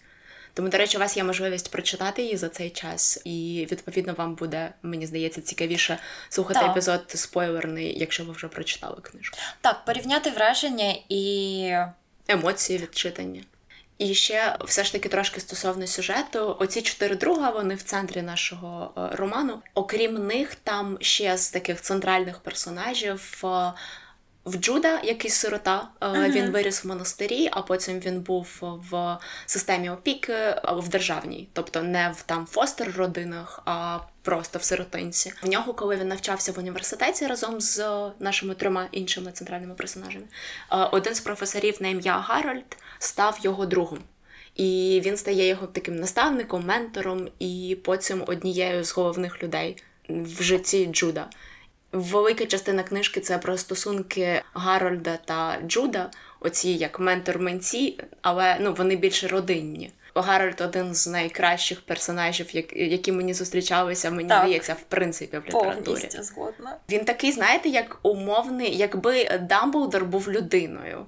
Тому, 0.58 0.70
до 0.70 0.78
речі, 0.78 0.98
у 0.98 1.00
вас 1.00 1.18
є 1.18 1.24
можливість 1.24 1.72
прочитати 1.72 2.22
її 2.22 2.38
за 2.38 2.50
цей 2.50 2.70
час, 2.70 3.22
і 3.26 3.68
відповідно 3.72 4.14
вам 4.14 4.36
буде, 4.36 4.74
мені 4.84 5.08
здається, 5.08 5.42
цікавіше 5.42 6.00
слухати 6.30 6.60
так. 6.60 6.72
епізод 6.72 7.04
спойлерний, 7.08 8.00
якщо 8.00 8.26
ви 8.26 8.34
вже 8.34 8.48
прочитали 8.48 9.02
книжку. 9.02 9.38
Так, 9.62 9.86
порівняти 9.86 10.30
враження 10.30 10.96
і 11.10 11.74
емоції 12.28 12.80
від 12.80 12.96
читання. 12.96 13.42
І 13.98 14.14
ще 14.14 14.58
все 14.66 14.84
ж 14.84 14.92
таки 14.92 15.10
трошки 15.10 15.40
стосовно 15.40 15.88
сюжету. 15.88 16.58
Оці 16.60 16.82
чотири 16.82 17.16
друга 17.16 17.50
вони 17.50 17.76
в 17.76 17.84
центрі 17.84 18.22
нашого 18.22 18.94
е, 18.98 19.16
роману. 19.16 19.62
Окрім 19.74 20.28
них, 20.28 20.56
там 20.56 20.98
ще 21.02 21.38
з 21.38 21.52
таких 21.52 21.82
центральних 21.82 22.40
персонажів. 22.40 23.44
Е, 24.48 24.50
в 24.50 24.56
Джуда, 24.56 25.02
який 25.04 25.32
сирота, 25.32 25.88
uh-huh. 26.02 26.32
він 26.32 26.52
виріс 26.52 26.84
в 26.84 26.88
монастирі, 26.88 27.50
а 27.52 27.62
потім 27.62 28.00
він 28.00 28.20
був 28.20 28.48
в 28.62 29.18
системі 29.46 29.90
опіки 29.90 30.56
в 30.64 30.88
державній, 30.88 31.50
тобто 31.54 31.84
не 31.84 32.14
в 32.18 32.22
там 32.22 32.46
фостер 32.46 32.94
родинах, 32.98 33.62
а 33.66 34.00
просто 34.22 34.60
в 34.60 34.64
сиротинці. 34.64 35.34
В 35.44 35.48
нього, 35.48 35.74
коли 35.74 35.96
він 35.96 36.08
навчався 36.08 36.52
в 36.52 36.60
університеті 36.60 37.28
разом 37.28 37.62
з 37.62 37.86
нашими 38.20 38.56
трьома 38.56 38.88
іншими 38.92 39.32
центральними 39.32 39.74
персонажами, 39.74 40.26
один 40.92 41.16
з 41.16 41.20
професорів 41.20 41.78
на 41.80 41.88
ім'я 41.88 42.18
Гарольд 42.18 42.78
став 43.00 43.40
його 43.42 43.66
другом. 43.66 44.00
І 44.56 45.02
він 45.06 45.18
стає 45.18 45.48
його 45.48 45.68
таким 45.68 45.96
наставником, 45.96 46.66
ментором, 46.66 47.28
і 47.40 47.78
потім 47.84 48.24
однією 48.28 48.84
з 48.84 48.92
головних 48.92 49.44
людей 49.44 49.78
в 50.10 50.44
житті 50.44 50.86
Джуда. 50.86 51.30
Велика 52.00 52.46
частина 52.46 52.84
книжки 52.84 53.20
це 53.20 53.38
про 53.38 53.58
стосунки 53.58 54.42
Гарольда 54.54 55.18
та 55.26 55.58
Джуда, 55.68 56.12
оці 56.40 56.70
як 56.70 57.00
ментор-менці, 57.00 58.00
але 58.22 58.58
ну 58.60 58.74
вони 58.74 58.96
більше 58.96 59.28
родинні. 59.28 59.92
Гарольд 60.16 60.62
один 60.62 60.94
з 60.96 61.08
найкращих 61.08 61.82
персонажів, 61.82 62.48
які 62.76 63.12
мені 63.12 63.34
зустрічалися, 63.34 64.12
мені 64.12 64.30
так. 64.30 64.44
здається, 64.44 64.74
в 64.74 64.82
принципі 64.82 65.38
в 65.38 65.46
літературі. 65.46 65.84
Повністю 65.84 66.24
згодна. 66.24 66.78
Він 66.90 67.06
такий, 67.06 67.32
знаєте, 67.32 67.70
як 67.70 68.00
умовний, 68.04 68.78
якби 68.78 69.40
Дамблдор 69.50 70.06
був 70.06 70.30
людиною. 70.30 71.06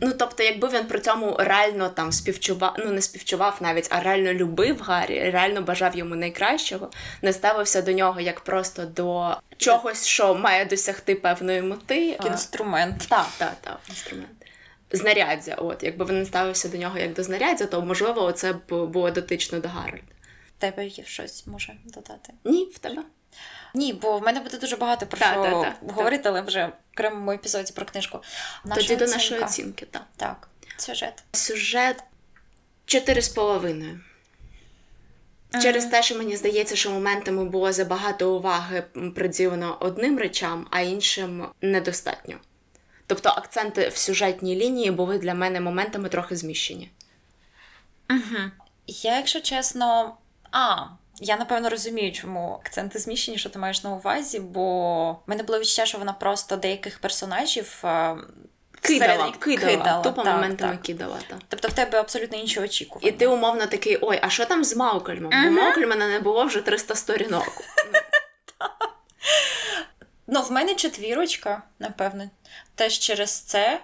Ну, 0.00 0.12
тобто, 0.18 0.42
якби 0.42 0.68
він 0.68 0.84
при 0.84 1.00
цьому 1.00 1.36
реально 1.38 1.88
там 1.88 2.12
співчував, 2.12 2.76
ну 2.78 2.92
не 2.92 3.02
співчував 3.02 3.56
навіть, 3.60 3.86
а 3.90 4.00
реально 4.00 4.32
любив 4.32 4.80
Гаррі, 4.80 5.30
реально 5.30 5.62
бажав 5.62 5.96
йому 5.96 6.14
найкращого, 6.14 6.90
не 7.22 7.32
ставився 7.32 7.82
до 7.82 7.92
нього 7.92 8.20
як 8.20 8.40
просто 8.40 8.84
до 8.84 9.36
чогось, 9.56 10.06
що 10.06 10.34
має 10.34 10.64
досягти 10.64 11.14
певної 11.14 11.62
мети. 11.62 12.18
Інструмент. 12.26 13.06
Так, 13.08 13.26
так, 13.38 13.54
так, 13.60 13.80
інструмент. 13.88 14.28
Знаряддя. 14.92 15.54
От, 15.54 15.82
якби 15.82 16.04
він 16.04 16.18
не 16.18 16.24
ставився 16.24 16.68
до 16.68 16.78
нього 16.78 16.98
як 16.98 17.12
до 17.12 17.22
знаряддя, 17.22 17.66
то 17.66 17.82
можливо 17.82 18.32
це 18.32 18.52
б 18.52 18.86
було 18.86 19.10
дотично 19.10 19.60
до 19.60 19.68
Гарольда. 19.68 20.02
В 20.58 20.60
тебе 20.60 20.86
є 20.86 21.04
щось 21.04 21.46
може 21.46 21.76
додати? 21.84 22.32
Ні, 22.44 22.64
в 22.74 22.78
тебе. 22.78 23.02
Ні, 23.74 23.92
бо 23.92 24.18
в 24.18 24.22
мене 24.22 24.40
буде 24.40 24.58
дуже 24.58 24.76
багато 24.76 25.06
про 25.06 25.18
та, 25.18 25.32
що 25.32 25.42
та, 25.42 25.50
та, 25.50 25.76
говорити, 25.92 26.28
але 26.28 26.40
вже 26.40 26.66
в 26.66 26.72
окремому 26.92 27.32
епізоді 27.32 27.72
про 27.72 27.86
книжку. 27.86 28.20
Наша 28.64 28.80
Тоді 28.80 28.94
оцінка. 28.94 29.04
до 29.06 29.12
нашої 29.12 29.40
оцінки, 29.40 29.86
так. 29.86 30.04
Так, 30.16 30.48
сюжет. 30.76 31.22
Сюжет 31.32 32.04
чотири 32.86 33.22
з 33.22 33.28
половиною. 33.28 34.00
Через 35.62 35.86
те, 35.86 36.02
що 36.02 36.18
мені 36.18 36.36
здається, 36.36 36.76
що 36.76 36.90
моментами 36.90 37.44
було 37.44 37.72
забагато 37.72 38.36
уваги 38.36 38.84
приділено 39.14 39.76
одним 39.80 40.18
речам, 40.18 40.66
а 40.70 40.80
іншим 40.80 41.48
недостатньо. 41.62 42.36
Тобто 43.06 43.28
акценти 43.28 43.88
в 43.88 43.96
сюжетній 43.96 44.56
лінії 44.56 44.90
були 44.90 45.18
для 45.18 45.34
мене 45.34 45.60
моментами 45.60 46.08
трохи 46.08 46.36
зміщені. 46.36 46.90
Угу. 48.10 48.50
Я, 48.86 49.16
якщо 49.16 49.40
чесно, 49.40 50.16
а, 50.52 50.84
я 51.20 51.36
напевно 51.36 51.68
розумію, 51.68 52.12
чому 52.12 52.60
акценти 52.64 52.98
зміщені, 52.98 53.38
що 53.38 53.48
ти 53.48 53.58
маєш 53.58 53.84
на 53.84 53.94
увазі, 53.94 54.40
бо 54.40 55.12
в 55.12 55.18
мене 55.26 55.42
було 55.42 55.58
відчуття, 55.58 55.86
що 55.86 55.98
вона 55.98 56.12
просто 56.12 56.56
деяких 56.56 56.98
персонажів. 56.98 57.84
Кидала, 58.80 59.32
кидала, 59.38 59.76
кидала, 59.76 60.02
тупо 60.02 60.22
так, 60.22 60.34
моментами 60.34 60.72
так. 60.72 60.82
кидала. 60.82 61.18
Так. 61.28 61.38
Тобто 61.48 61.68
в 61.68 61.72
тебе 61.72 62.00
абсолютно 62.00 62.38
інші 62.38 62.60
очікування. 62.60 63.08
І 63.08 63.12
ти 63.12 63.26
умовно 63.26 63.66
такий, 63.66 63.98
ой, 64.00 64.18
а 64.22 64.30
що 64.30 64.44
там 64.44 64.64
з 64.64 64.76
Маукельмом? 64.76 65.32
Uh-huh. 65.32 65.44
Бо 65.44 65.50
Маукельмана 65.50 66.08
не 66.08 66.20
було 66.20 66.44
вже 66.44 66.60
300 66.60 66.94
сторінок. 66.94 67.52
Ну, 70.28 70.42
в 70.42 70.52
мене 70.52 70.74
четвірочка, 70.74 71.62
напевно, 71.78 72.30
теж 72.74 72.98
через 72.98 73.40
це. 73.40 73.80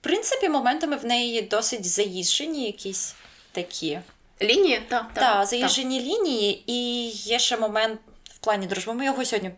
В 0.00 0.04
принципі, 0.04 0.48
моментами 0.48 0.96
в 0.96 1.04
неї 1.04 1.42
досить 1.42 1.86
заїжджені 1.86 2.66
якісь 2.66 3.14
такі. 3.52 4.00
Лінії? 4.44 4.80
Так, 4.88 5.06
так. 5.14 5.24
Так, 5.24 5.46
заїжджені 5.46 5.98
та. 5.98 6.04
лінії, 6.04 6.64
і 6.66 7.08
є 7.08 7.38
ще 7.38 7.56
момент 7.56 8.00
в 8.24 8.38
плані 8.38 8.66
дружби. 8.66 8.94
Ми 8.94 9.04
його 9.04 9.24
сьогодні 9.24 9.50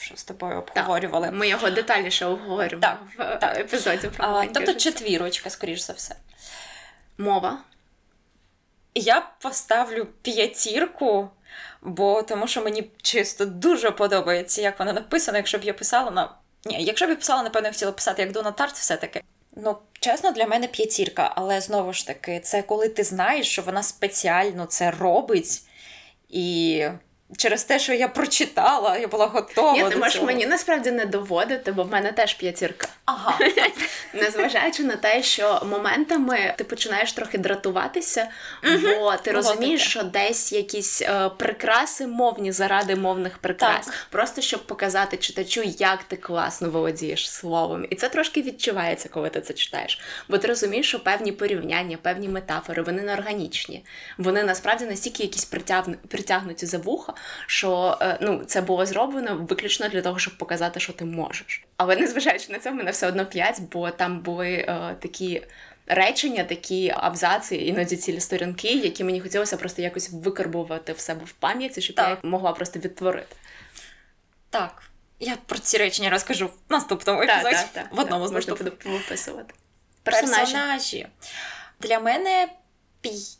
що 0.00 0.16
з 0.16 0.24
тобою 0.24 0.58
обговорювали. 0.58 1.26
Так, 1.26 1.34
Ми 1.34 1.48
його 1.48 1.70
детальніше 1.70 2.26
обговорювали 2.26 2.80
так, 2.80 3.00
в 3.18 3.38
так. 3.38 3.58
епізоді. 3.58 4.08
про 4.08 4.24
а, 4.26 4.46
Тобто 4.46 4.74
четвірочка, 4.74 5.50
скоріш 5.50 5.80
за 5.80 5.92
все. 5.92 6.16
Мова. 7.18 7.58
Я 8.94 9.28
поставлю 9.40 10.06
п'ятірку, 10.22 11.30
бо 11.82 12.22
тому 12.22 12.46
що 12.46 12.62
мені 12.62 12.90
чисто 13.02 13.46
дуже 13.46 13.90
подобається, 13.90 14.62
як 14.62 14.78
вона 14.78 14.92
написана. 14.92 15.38
Якщо 15.38 15.58
б 15.58 15.64
я 15.64 15.74
писала 15.74 16.10
на. 16.10 16.34
Ні, 16.64 16.84
якщо 16.84 17.06
б 17.06 17.10
я 17.10 17.16
писала, 17.16 17.42
напевно, 17.42 17.68
я 17.68 17.72
хотіла 17.72 17.92
писати 17.92 18.22
як 18.22 18.32
Дона 18.32 18.52
Тарт, 18.52 18.74
все-таки. 18.74 19.22
Ну, 19.56 19.76
чесно, 20.00 20.30
для 20.32 20.46
мене 20.46 20.66
п'ятірка, 20.68 21.32
але 21.36 21.60
знову 21.60 21.92
ж 21.92 22.06
таки, 22.06 22.40
це 22.40 22.62
коли 22.62 22.88
ти 22.88 23.04
знаєш, 23.04 23.48
що 23.48 23.62
вона 23.62 23.82
спеціально 23.82 24.66
це 24.66 24.90
робить, 24.90 25.62
і 26.28 26.86
через 27.36 27.64
те, 27.64 27.78
що 27.78 27.94
я 27.94 28.08
прочитала, 28.08 28.98
я 28.98 29.08
була 29.08 29.26
готова. 29.26 29.72
Ні, 29.72 29.90
ти 29.90 29.96
можеш 29.96 30.22
мені 30.22 30.46
насправді 30.46 30.90
не 30.90 31.06
доводити, 31.06 31.72
бо 31.72 31.82
в 31.82 31.90
мене 31.90 32.12
теж 32.12 32.34
п'ятірка. 32.34 32.88
Ага. 33.04 33.38
Незважаючи 34.14 34.82
на 34.82 34.96
те, 34.96 35.22
що 35.22 35.62
моментами 35.70 36.54
ти 36.58 36.64
починаєш 36.64 37.12
трохи 37.12 37.38
дратуватися, 37.38 38.28
бо 38.82 39.14
ти 39.16 39.32
розумієш, 39.32 39.82
що 39.82 40.02
десь 40.02 40.52
якісь 40.52 41.02
е, 41.02 41.28
прикраси 41.28 42.06
мовні 42.06 42.52
заради 42.52 42.96
мовних 42.96 43.38
прикрас, 43.38 43.86
так. 43.86 44.06
просто 44.10 44.40
щоб 44.40 44.66
показати 44.66 45.16
читачу, 45.16 45.62
як 45.78 46.02
ти 46.02 46.16
класно 46.16 46.70
володієш 46.70 47.30
словом. 47.30 47.86
І 47.90 47.94
це 47.94 48.08
трошки 48.08 48.42
відчувається, 48.42 49.08
коли 49.08 49.30
ти 49.30 49.40
це 49.40 49.54
читаєш. 49.54 50.00
Бо 50.28 50.38
ти 50.38 50.48
розумієш, 50.48 50.88
що 50.88 51.00
певні 51.00 51.32
порівняння, 51.32 51.98
певні 52.02 52.28
метафори, 52.28 52.82
вони 52.82 53.02
не 53.02 53.12
органічні. 53.12 53.84
Вони 54.18 54.44
насправді 54.44 54.84
настільки 54.84 55.22
якісь 55.22 55.44
притягнуті 56.08 56.66
за 56.66 56.78
вуха, 56.78 57.12
що 57.46 57.98
е, 58.00 58.18
ну, 58.20 58.42
це 58.46 58.60
було 58.60 58.86
зроблено 58.86 59.46
виключно 59.50 59.88
для 59.88 60.02
того, 60.02 60.18
щоб 60.18 60.38
показати, 60.38 60.80
що 60.80 60.92
ти 60.92 61.04
можеш. 61.04 61.64
Але 61.76 61.96
незважаючи 61.96 62.52
на 62.52 62.58
це, 62.58 62.70
в 62.70 62.74
мене 62.74 62.93
все 62.94 63.08
одно 63.08 63.26
п'ять, 63.26 63.60
бо 63.72 63.90
там 63.90 64.20
були 64.20 64.52
е, 64.52 64.96
такі. 65.00 65.42
Речення, 65.86 66.44
такі 66.44 66.94
абзаци, 66.96 67.56
іноді 67.56 67.96
цілі 67.96 68.20
сторінки, 68.20 68.68
які 68.68 69.04
мені 69.04 69.20
хотілося 69.20 69.56
просто 69.56 69.82
якось 69.82 70.10
викарбувати 70.12 70.92
в 70.92 70.98
себе 71.00 71.24
в 71.24 71.32
пам'яті, 71.32 71.80
щоб 71.80 71.96
так. 71.96 72.04
я 72.04 72.10
їх 72.10 72.24
могла 72.24 72.52
просто 72.52 72.78
відтворити. 72.78 73.36
Так, 74.50 74.82
я 75.20 75.36
про 75.46 75.58
ці 75.58 75.78
речення 75.78 76.10
розкажу 76.10 76.46
в 76.46 76.52
наступному 76.68 77.22
епізоді. 77.22 77.54
Так, 77.54 77.68
так, 77.72 77.86
в 77.90 78.00
одному 78.00 78.28
з 78.28 78.32
наступних 78.32 78.72
виписувати. 78.84 79.54
Персонажі. 80.02 80.52
Персонажі. 80.52 81.06
Для 81.80 82.00
мене 82.00 82.48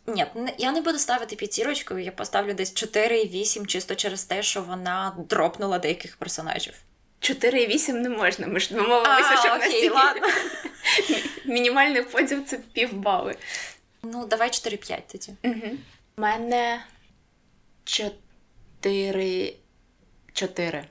ні, 0.06 0.26
я 0.58 0.72
не 0.72 0.80
буду 0.80 0.98
ставити 0.98 1.36
п'ятірочку, 1.36 1.98
я 1.98 2.12
поставлю 2.12 2.54
десь 2.54 2.74
4,8 2.74 3.66
чисто 3.66 3.94
через 3.94 4.24
те, 4.24 4.42
що 4.42 4.62
вона 4.62 5.16
дропнула 5.28 5.78
деяких 5.78 6.16
персонажів. 6.16 6.74
4,8 7.24 7.92
не 7.92 8.08
можна, 8.08 8.46
ми 8.46 8.60
ж 8.60 8.74
домовилися, 8.74 9.36
що 9.36 9.54
в 9.54 9.58
нас 9.58 9.72
є 9.72 9.90
ладно. 9.90 10.28
мінімальний 11.44 12.02
поділ 12.02 12.44
це 12.44 12.58
півбали. 12.72 13.36
Ну, 14.02 14.26
давай 14.26 14.48
4,5 14.48 15.00
тоді. 15.12 15.32
Угу. 15.42 15.76
У 16.16 16.20
мене 16.20 16.84
4. 17.84 19.54
4. 20.32 20.84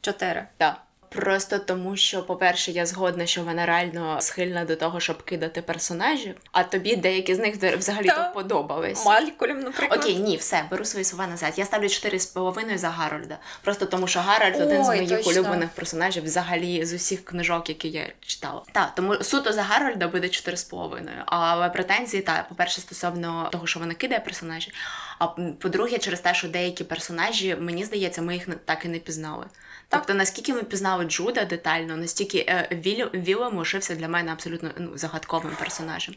4. 0.00 0.46
Так. 0.56 0.82
Просто 1.14 1.58
тому, 1.58 1.96
що, 1.96 2.22
по-перше, 2.22 2.70
я 2.70 2.86
згодна, 2.86 3.26
що 3.26 3.42
вона 3.42 3.66
реально 3.66 4.20
схильна 4.20 4.64
до 4.64 4.76
того, 4.76 5.00
щоб 5.00 5.22
кидати 5.22 5.62
персонажів, 5.62 6.34
а 6.52 6.64
тобі 6.64 6.96
деякі 6.96 7.34
з 7.34 7.38
них 7.38 7.56
взагалі 7.56 8.06
то 8.06 8.30
подобались. 8.34 9.06
Малькольм, 9.06 9.60
наприклад. 9.60 10.00
Окей, 10.00 10.16
ні, 10.16 10.36
все, 10.36 10.64
беру 10.70 10.84
свої 10.84 11.04
слова 11.04 11.26
назад. 11.26 11.52
Я 11.56 11.64
ставлю 11.64 11.86
4,5 11.86 12.78
за 12.78 12.88
Гарольда. 12.88 13.38
Просто 13.62 13.86
тому, 13.86 14.06
що 14.06 14.20
Гарольд 14.20 14.60
один 14.60 14.84
з 14.84 14.86
моїх 14.86 15.08
точно. 15.10 15.32
улюблених 15.32 15.68
персонажів 15.68 16.24
взагалі 16.24 16.84
з 16.84 16.92
усіх 16.92 17.24
книжок, 17.24 17.68
які 17.68 17.88
я 17.88 18.06
читала. 18.20 18.62
Так, 18.72 18.94
тому 18.94 19.14
суто 19.14 19.52
за 19.52 19.62
Гарольда 19.62 20.08
буде 20.08 20.26
4,5. 20.26 21.08
Але 21.26 21.68
претензії, 21.68 22.22
так, 22.22 22.48
по-перше, 22.48 22.80
стосовно 22.80 23.48
того, 23.52 23.66
що 23.66 23.80
вона 23.80 23.94
кидає 23.94 24.20
персонажі. 24.20 24.72
А 25.18 25.26
по-друге, 25.26 25.98
через 25.98 26.20
те, 26.20 26.34
що 26.34 26.48
деякі 26.48 26.84
персонажі, 26.84 27.56
мені 27.60 27.84
здається, 27.84 28.22
ми 28.22 28.34
їх 28.34 28.48
так 28.64 28.84
і 28.84 28.88
не 28.88 28.98
пізнали. 28.98 29.46
Тобто, 29.88 30.14
наскільки 30.14 30.52
ми 30.52 30.62
пізнали 30.62 31.04
Джуда 31.04 31.44
детально, 31.44 31.96
настільки 31.96 32.38
е, 32.38 32.68
Вілом 33.14 33.58
лишився 33.58 33.94
для 33.94 34.08
мене 34.08 34.32
абсолютно 34.32 34.70
ну, 34.78 34.90
загадковим 34.94 35.52
персонажем. 35.58 36.14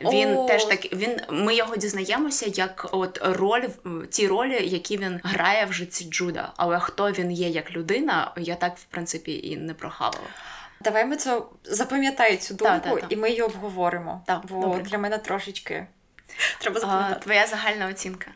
Він 0.00 0.36
О. 0.36 0.46
теж 0.46 0.64
так 0.64 0.92
він. 0.92 1.20
Ми 1.30 1.54
його 1.54 1.76
дізнаємося 1.76 2.46
як 2.54 2.88
от 2.92 3.18
роль 3.22 3.64
ті 4.10 4.28
ролі, 4.28 4.68
які 4.68 4.96
він 4.96 5.20
грає 5.24 5.64
в 5.64 5.72
житті 5.72 6.04
Джуда. 6.04 6.52
Але 6.56 6.80
хто 6.80 7.10
він 7.10 7.32
є 7.32 7.48
як 7.48 7.70
людина, 7.70 8.32
я 8.36 8.54
так 8.54 8.76
в 8.76 8.84
принципі 8.84 9.40
і 9.44 9.56
не 9.56 9.74
прохавала. 9.74 10.26
Давай 10.80 11.04
ми 11.04 11.16
це 11.16 11.42
запам'ятаю 11.64 12.36
цю 12.36 12.54
думку, 12.54 12.74
та, 12.84 12.90
та, 12.90 12.96
та. 12.96 13.06
і 13.08 13.16
ми 13.16 13.28
її 13.28 13.42
обговоримо. 13.42 14.22
Так, 14.26 14.42
бо 14.48 14.60
добре. 14.60 14.82
для 14.82 14.98
мене 14.98 15.18
трошечки 15.18 15.86
треба 16.60 16.80
запам'ятати. 16.80 17.20
Твоя 17.20 17.46
загальна 17.46 17.88
оцінка. 17.88 18.30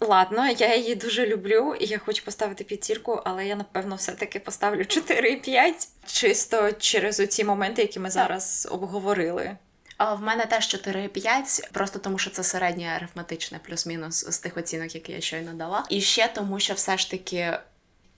Ладно, 0.00 0.48
я 0.48 0.76
її 0.76 0.94
дуже 0.94 1.26
люблю, 1.26 1.74
і 1.80 1.86
я 1.86 1.98
хочу 1.98 2.24
поставити 2.24 2.64
п'ятірку, 2.64 3.22
але 3.24 3.46
я 3.46 3.56
напевно 3.56 3.96
все-таки 3.96 4.40
поставлю 4.40 4.80
4,5, 4.80 5.88
чисто 6.06 6.72
через 6.72 7.20
оці 7.20 7.44
моменти, 7.44 7.82
які 7.82 8.00
ми 8.00 8.10
зараз 8.10 8.68
обговорили. 8.70 9.56
А 9.96 10.14
в 10.14 10.22
мене 10.22 10.46
теж 10.46 10.64
4,5, 10.74 11.72
просто 11.72 11.98
тому 11.98 12.18
що 12.18 12.30
це 12.30 12.42
середнє 12.42 12.86
арифметичне, 12.96 13.60
плюс-мінус 13.66 14.26
з 14.30 14.38
тих 14.38 14.56
оцінок, 14.56 14.94
які 14.94 15.12
я 15.12 15.20
щойно 15.20 15.52
дала. 15.52 15.84
І 15.90 16.00
ще 16.00 16.28
тому, 16.28 16.60
що 16.60 16.74
все 16.74 16.98
ж 16.98 17.10
таки. 17.10 17.58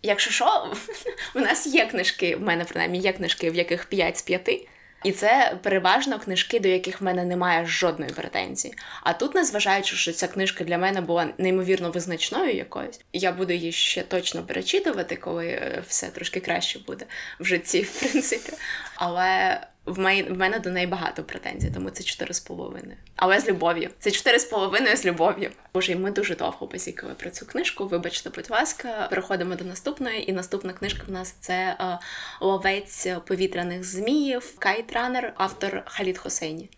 Якщо 0.02 0.30
що, 0.30 0.74
у 1.34 1.40
нас 1.40 1.66
є 1.66 1.86
книжки, 1.86 2.36
в 2.36 2.40
мене 2.40 2.64
принаймні 2.64 2.98
є 2.98 3.12
книжки, 3.12 3.50
в 3.50 3.54
яких 3.54 3.84
5 3.84 4.18
з 4.18 4.22
5, 4.22 4.68
і 5.04 5.12
це 5.12 5.58
переважно 5.62 6.18
книжки, 6.18 6.60
до 6.60 6.68
яких 6.68 7.00
в 7.00 7.04
мене 7.04 7.24
немає 7.24 7.66
жодної 7.66 8.10
претензії. 8.12 8.74
А 9.02 9.12
тут, 9.12 9.34
незважаючи, 9.34 9.96
що 9.96 10.12
ця 10.12 10.28
книжка 10.28 10.64
для 10.64 10.78
мене 10.78 11.00
була 11.00 11.28
неймовірно 11.38 11.90
визначною 11.90 12.56
якоюсь, 12.56 13.00
я 13.12 13.32
буду 13.32 13.52
її 13.52 13.72
ще 13.72 14.02
точно 14.02 14.42
перечитувати, 14.42 15.16
коли 15.16 15.46
е, 15.46 15.82
все 15.88 16.06
трошки 16.06 16.40
краще 16.40 16.78
буде 16.78 17.04
в 17.40 17.44
житті, 17.44 17.82
в 17.92 18.00
принципі. 18.00 18.52
Але 18.94 19.60
в 19.88 19.98
мене, 19.98 20.22
в 20.22 20.38
мене 20.38 20.58
до 20.58 20.70
неї 20.70 20.86
багато 20.86 21.24
претензій, 21.24 21.70
тому 21.74 21.90
це 21.90 22.04
4,5. 22.04 22.82
Але 23.16 23.40
з 23.40 23.48
любов'ю. 23.48 23.90
Це 23.98 24.10
4,5 24.10 24.96
з 24.96 25.04
любов'ю. 25.04 25.50
Боже, 25.74 25.96
ми 25.96 26.10
дуже 26.10 26.36
довго 26.36 26.66
посікали 26.68 27.14
про 27.14 27.30
цю 27.30 27.46
книжку. 27.46 27.86
Вибачте, 27.86 28.30
будь 28.30 28.50
ласка, 28.50 29.06
переходимо 29.10 29.54
до 29.54 29.64
наступної. 29.64 30.30
І 30.30 30.32
наступна 30.32 30.72
книжка 30.72 31.02
в 31.06 31.10
нас 31.10 31.30
це 31.40 31.76
е, 31.80 31.98
Ловець 32.40 33.06
повітряних 33.26 33.84
зміїв, 33.84 34.58
Kite 34.58 34.85
Runner, 34.85 35.32
автор 35.36 35.82
Халід 35.86 36.18
Хосейні. 36.18 36.70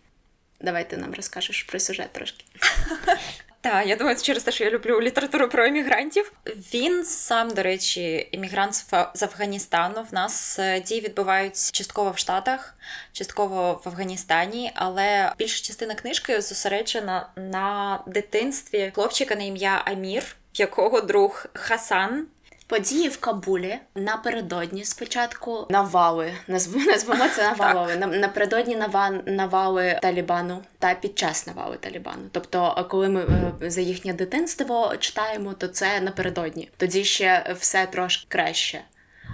Давай 0.61 0.89
ти 0.89 0.97
нам 0.97 1.13
розкажеш 1.13 1.63
про 1.63 1.79
сюжет 1.79 2.11
трошки. 2.13 2.45
Так, 3.61 3.87
я 3.87 3.95
думаю, 3.95 4.15
це 4.15 4.23
через 4.23 4.43
те, 4.43 4.51
що 4.51 4.63
я 4.63 4.69
люблю 4.69 5.01
літературу 5.01 5.49
про 5.49 5.65
емігрантів. 5.65 6.33
Він 6.73 7.05
сам, 7.05 7.49
до 7.49 7.63
речі, 7.63 8.29
емігрант 8.33 8.73
з 9.13 9.23
Афганістану. 9.23 10.05
В 10.11 10.13
нас 10.13 10.59
е, 10.59 10.79
дії 10.79 11.01
відбуваються 11.01 11.71
частково 11.71 12.11
в 12.11 12.17
Штатах, 12.17 12.75
частково 13.11 13.81
в 13.85 13.89
Афганістані, 13.89 14.71
але 14.75 15.33
більша 15.37 15.65
частина 15.65 15.95
книжки 15.95 16.41
зосереджена 16.41 17.29
на 17.35 17.99
дитинстві 18.07 18.91
хлопчика 18.95 19.35
на 19.35 19.43
ім'я 19.43 19.81
Амір, 19.85 20.23
якого 20.53 21.01
друг 21.01 21.45
Хасан. 21.53 22.27
Події 22.71 23.09
в 23.09 23.17
Кабулі 23.19 23.79
напередодні 23.95 24.85
спочатку 24.85 25.67
навали, 25.69 26.33
назвемо 26.47 27.27
це 27.35 27.43
навалами. 27.43 27.95
напередодні 28.17 28.79
навали 29.25 29.99
Талібану 30.01 30.63
та 30.79 30.93
під 30.93 31.17
час 31.17 31.47
навали 31.47 31.77
Талібану. 31.77 32.29
Тобто, 32.31 32.87
коли 32.89 33.09
ми 33.09 33.21
е, 33.61 33.69
за 33.69 33.81
їхнє 33.81 34.13
дитинство 34.13 34.93
читаємо, 34.99 35.53
то 35.53 35.67
це 35.67 36.01
напередодні. 36.01 36.69
Тоді 36.77 37.03
ще 37.03 37.55
все 37.59 37.85
трошки 37.85 38.25
краще. 38.27 38.81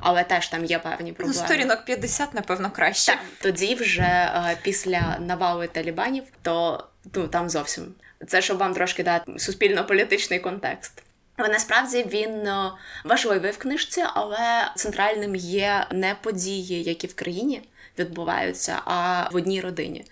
Але 0.01 0.23
теж 0.23 0.47
там 0.47 0.65
є 0.65 0.79
певні 0.79 1.09
ну, 1.09 1.15
проблеми. 1.15 1.39
Ну, 1.39 1.45
Сторінок 1.45 1.85
50, 1.85 2.33
напевно, 2.33 2.71
краще. 2.71 3.11
Так, 3.11 3.21
Тоді 3.41 3.75
вже 3.75 4.01
е, 4.01 4.57
після 4.61 5.17
навали 5.19 5.67
талібанів, 5.67 6.23
то 6.41 6.83
ну 7.13 7.27
там 7.27 7.49
зовсім 7.49 7.95
це 8.27 8.41
щоб 8.41 8.57
вам 8.57 8.73
трошки 8.73 9.03
дати 9.03 9.39
суспільно-політичний 9.39 10.39
контекст. 10.39 11.03
Насправді 11.37 12.03
він 12.03 12.47
е, 12.47 12.71
важливий 13.03 13.51
в 13.51 13.57
книжці, 13.57 14.03
але 14.13 14.71
центральним 14.75 15.35
є 15.35 15.87
не 15.91 16.15
події, 16.21 16.83
які 16.83 17.07
в 17.07 17.15
країні 17.15 17.61
відбуваються, 17.99 18.81
а 18.85 19.29
в 19.31 19.35
одній 19.35 19.61
родині. 19.61 20.05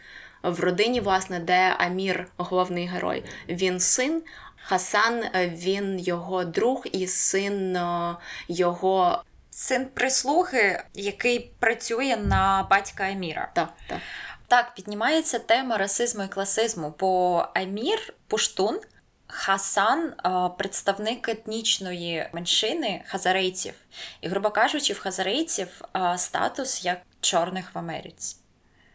В 0.44 0.60
родині, 0.60 1.02
власне, 1.02 1.40
де 1.40 1.76
Амір, 1.78 2.28
головний 2.38 2.88
герой, 2.88 3.24
він 3.50 3.80
син. 3.80 4.24
Хасан, 4.68 5.24
е, 5.24 5.50
він 5.50 6.00
його 6.00 6.44
друг 6.44 6.86
і 6.92 7.08
син 7.08 7.76
е, 7.76 8.16
його 8.48 9.24
син 9.50 9.86
прислуги, 9.86 10.84
який 10.94 11.52
працює 11.60 12.18
на 12.18 12.68
батька 12.70 13.04
Аміра. 13.04 13.52
Так, 13.54 13.70
так. 13.88 14.00
Так, 14.48 14.76
піднімається 14.76 15.40
тема 15.40 15.78
расизму 15.78 16.24
і 16.24 16.28
класизму, 16.28 16.94
бо 17.00 17.46
Амір 17.54 18.14
Пуштун. 18.28 18.80
Хасан 19.28 20.14
представник 20.58 21.30
етнічної 21.30 22.30
меншини 22.34 23.04
хазарейців, 23.08 23.74
і, 24.22 24.28
грубо 24.28 24.50
кажучи, 24.50 24.94
в 24.94 25.00
хазарейців 25.00 25.82
статус 26.18 26.86
як 26.86 27.02
чорних 27.22 27.76
в 27.76 27.78
Америці. 27.78 28.36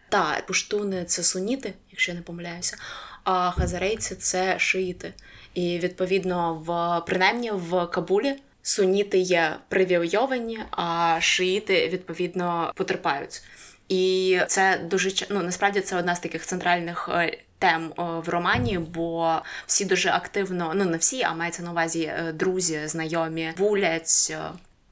Так, 0.09 0.47
пуштуни 0.47 1.05
це 1.05 1.23
суніти, 1.23 1.75
якщо 1.91 2.13
я 2.13 2.17
не 2.17 2.23
помиляюся, 2.23 2.77
а 3.25 3.51
хазарейці 3.51 4.15
це 4.15 4.59
шиїти. 4.59 5.15
І 5.55 5.79
відповідно, 5.79 6.55
в 6.55 7.01
принаймні 7.07 7.51
в 7.51 7.87
Кабулі 7.87 8.37
суніти 8.63 9.19
є 9.19 9.57
привілейовані, 9.69 10.59
а 10.71 11.19
шиїти 11.21 11.89
відповідно 11.89 12.73
потерпають. 12.77 13.43
І 13.91 14.41
це 14.47 14.81
дуже 14.85 15.27
ну 15.31 15.43
насправді 15.43 15.81
це 15.81 15.97
одна 15.97 16.15
з 16.15 16.21
таких 16.21 16.47
центральних 16.47 17.09
е, 17.13 17.39
тем 17.59 17.93
в 17.97 18.29
романі, 18.29 18.79
бо 18.79 19.39
всі 19.67 19.85
дуже 19.85 20.11
активно, 20.11 20.73
ну 20.75 20.85
не 20.85 20.97
всі, 20.97 21.23
а 21.23 21.35
мається 21.35 21.63
на 21.63 21.71
увазі 21.71 22.03
е, 22.03 22.33
друзі, 22.33 22.81
знайомі, 22.87 23.53
булять 23.59 24.29
е, 24.31 24.39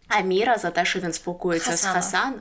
Аміра 0.09 0.59
за 0.59 0.71
те, 0.71 0.85
що 0.85 0.99
він 0.99 1.13
спілкується 1.13 1.71
Хасана. 1.71 1.93
з 1.93 1.95
Хасан. 1.95 2.41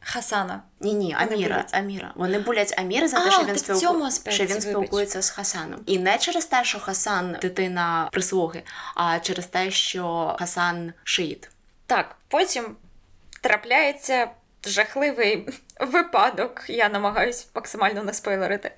Хасана. 0.00 0.62
Ні, 0.80 0.94
ні, 0.94 1.16
Аміра. 1.18 1.64
Аміра. 1.72 2.12
Вони 2.14 2.38
булять 2.38 2.74
Аміра 2.78 3.08
за 3.08 3.24
те, 3.24 3.30
що 3.30 3.44
він 3.44 3.58
спілку... 3.58 4.10
що 4.28 4.44
він 4.44 4.60
спілкується 4.60 5.22
з 5.22 5.30
Хасаном. 5.30 5.80
І 5.86 5.98
не 5.98 6.18
через 6.18 6.46
те, 6.46 6.64
що 6.64 6.78
Хасан 6.78 7.36
дитина 7.42 8.08
прислуги, 8.12 8.62
а 8.94 9.18
через 9.18 9.46
те, 9.46 9.70
що 9.70 10.36
Хасан 10.38 10.92
шиїт. 11.04 11.50
Так, 11.86 12.16
потім 12.28 12.76
трапляється 13.40 14.30
жахливий 14.66 15.48
випадок. 15.80 16.64
Я 16.68 16.88
намагаюся 16.88 17.46
максимально 17.54 18.02
не 18.02 18.12
спойлерити. 18.12 18.70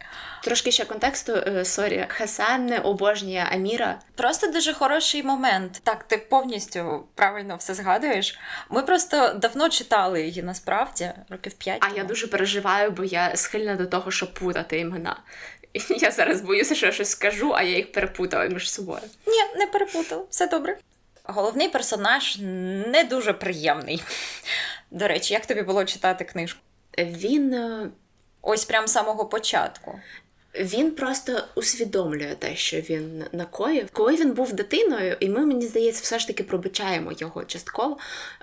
Трошки 0.42 0.70
ще 0.70 0.84
контексту, 0.84 1.32
е, 1.32 1.64
sorry, 1.64 2.06
Хасан 2.08 2.66
не 2.66 2.78
обожнює 2.78 3.46
Аміра. 3.52 3.98
Просто 4.14 4.46
дуже 4.46 4.72
хороший 4.72 5.22
момент. 5.22 5.80
Так, 5.84 6.04
ти 6.04 6.16
повністю 6.16 7.04
правильно 7.14 7.56
все 7.56 7.74
згадуєш. 7.74 8.38
Ми 8.70 8.82
просто 8.82 9.32
давно 9.34 9.68
читали 9.68 10.22
її 10.22 10.42
насправді, 10.42 11.12
років 11.28 11.52
п'ять. 11.52 11.78
А 11.80 11.96
я 11.96 12.04
дуже 12.04 12.26
переживаю, 12.26 12.90
бо 12.90 13.04
я 13.04 13.36
схильна 13.36 13.74
до 13.74 13.86
того, 13.86 14.10
щоб 14.10 14.34
путати 14.34 14.78
імена. 14.78 15.16
Я 15.88 16.10
зараз 16.10 16.40
боюся, 16.40 16.74
що 16.74 16.86
я 16.86 16.92
щось 16.92 17.10
скажу, 17.10 17.52
а 17.54 17.62
я 17.62 17.76
їх 17.76 17.92
перепутала 17.92 18.46
між 18.46 18.72
собою. 18.72 19.02
Ні, 19.26 19.58
не 19.58 19.66
перепутала, 19.66 20.24
все 20.30 20.46
добре. 20.46 20.76
Головний 21.24 21.68
персонаж 21.68 22.38
не 22.86 23.04
дуже 23.04 23.32
приємний. 23.32 24.02
До 24.90 25.08
речі, 25.08 25.34
як 25.34 25.46
тобі 25.46 25.62
було 25.62 25.84
читати 25.84 26.24
книжку? 26.24 26.60
Він 26.98 27.54
е, 27.54 27.90
ось 28.42 28.64
прям 28.64 28.86
з 28.86 28.92
самого 28.92 29.26
початку. 29.26 30.00
Він 30.54 30.90
просто 30.90 31.44
усвідомлює 31.54 32.34
те, 32.38 32.56
що 32.56 32.76
він 32.76 33.24
накоїв. 33.32 33.88
Коли 33.92 34.16
він 34.16 34.32
був 34.32 34.52
дитиною, 34.52 35.16
і 35.20 35.28
ми, 35.28 35.46
мені 35.46 35.66
здається, 35.66 36.02
все 36.02 36.18
ж 36.18 36.26
таки 36.26 36.44
пробачаємо 36.44 37.12
його 37.18 37.44
частково 37.44 37.98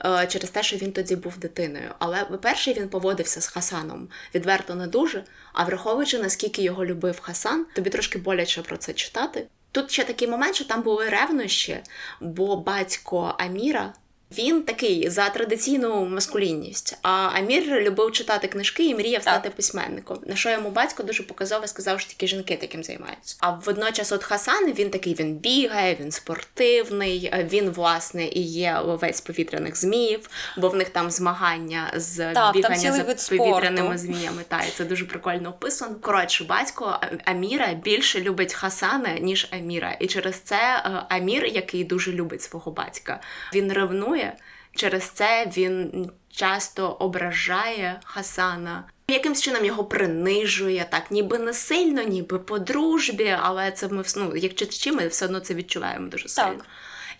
е, 0.06 0.28
через 0.28 0.50
те, 0.50 0.64
що 0.64 0.78
він 0.78 0.92
тоді 0.92 1.16
був 1.16 1.38
дитиною. 1.38 1.92
Але, 2.00 2.26
по-перше, 2.26 2.74
він 2.74 2.90
поводився 2.90 3.42
з 3.42 3.48
Хасаном 3.48 4.10
відверто 4.36 4.76
не 4.76 4.88
дуже. 4.88 5.24
А 5.54 5.64
враховуючи, 5.64 6.20
наскільки 6.20 6.62
його 6.62 6.86
любив 6.86 7.20
Хасан, 7.20 7.66
тобі 7.74 7.90
трошки 7.90 8.20
боляче 8.20 8.62
про 8.62 8.78
це 8.78 8.94
читати. 8.94 9.48
Тут 9.72 9.92
ще 9.92 10.04
такий 10.04 10.28
момент, 10.28 10.56
що 10.56 10.66
там 10.66 10.82
були 10.82 11.10
ревнощі, 11.10 11.78
бо 12.22 12.56
батько 12.56 13.36
Аміра 13.38 13.94
Він 14.32 14.64
такий 14.64 15.10
за 15.10 15.30
традиційну 15.30 16.06
маскулінність. 16.06 16.98
А 17.02 17.10
Амір 17.10 17.82
любив 17.82 18.12
читати 18.12 18.48
книжки 18.48 18.86
і 18.86 18.96
мріяв 18.96 19.22
стати 19.22 19.44
так. 19.44 19.56
письменником. 19.56 20.20
На 20.26 20.36
що 20.36 20.50
йому 20.50 20.70
батько 20.70 21.04
дуже 21.04 21.24
показово 21.24 21.68
сказав, 21.68 22.00
що 22.00 22.10
тільки 22.10 22.28
жінки 22.28 22.58
таким 22.62 22.84
займаються. 22.84 23.36
А 23.40 23.52
водночас, 23.52 24.12
от 24.12 24.24
Хасан 24.24 24.74
він 24.74 24.90
такий 24.90 25.14
він 25.14 25.36
бігає, 25.36 25.98
він 26.00 26.12
спортивний. 26.12 27.34
Він 27.52 27.70
власне 27.70 28.28
і 28.28 28.42
є 28.42 28.80
ловець 28.86 29.22
повітряних 29.22 29.78
зміїв, 29.78 30.30
бо 30.58 30.70
в 30.70 30.76
них 30.76 30.90
там 30.90 31.12
змагання 31.12 31.92
з 31.96 32.34
так, 32.34 32.54
бігання 32.54 32.92
за 32.92 33.38
повітряними 33.38 33.98
зміями. 33.98 34.44
Та 34.48 34.60
і 34.60 34.72
це 34.76 34.86
дуже 34.86 35.06
прикольно 35.06 35.50
описано. 35.50 35.96
Коротше, 36.02 36.44
батько 36.44 37.00
Аміра 37.26 37.74
більше 37.74 38.22
любить 38.22 38.54
Хасана 38.54 39.20
ніж 39.20 39.48
Аміра, 39.52 39.98
і 40.00 40.08
через 40.08 40.36
це 40.36 40.56
е, 40.56 41.04
Амір, 41.10 41.46
який 41.46 41.84
дуже 41.84 42.12
любить 42.12 42.42
свого 42.42 42.72
батька, 42.72 43.20
він 43.54 43.74
ревнує 43.74 44.17
існує. 44.18 44.34
Через 44.76 45.04
це 45.04 45.48
він 45.58 46.12
часто 46.32 46.90
ображає 46.90 48.00
Хасана. 48.04 48.84
Якимсь 49.08 49.42
чином 49.42 49.66
його 49.66 49.84
принижує, 49.84 50.86
так, 50.90 51.12
ніби 51.12 51.38
не 51.38 51.54
сильно, 51.54 52.04
ніби 52.04 52.40
по 52.40 52.60
дружбі, 52.60 53.36
але 53.42 53.72
це 53.72 53.88
ми 53.88 54.04
ну, 54.16 54.36
як 54.36 54.56
читачі, 54.56 54.92
ми 54.92 55.08
все 55.08 55.26
одно 55.26 55.40
це 55.40 55.54
відчуваємо 55.54 56.08
дуже 56.08 56.30
сильно. 56.30 56.50
Так. 56.50 56.66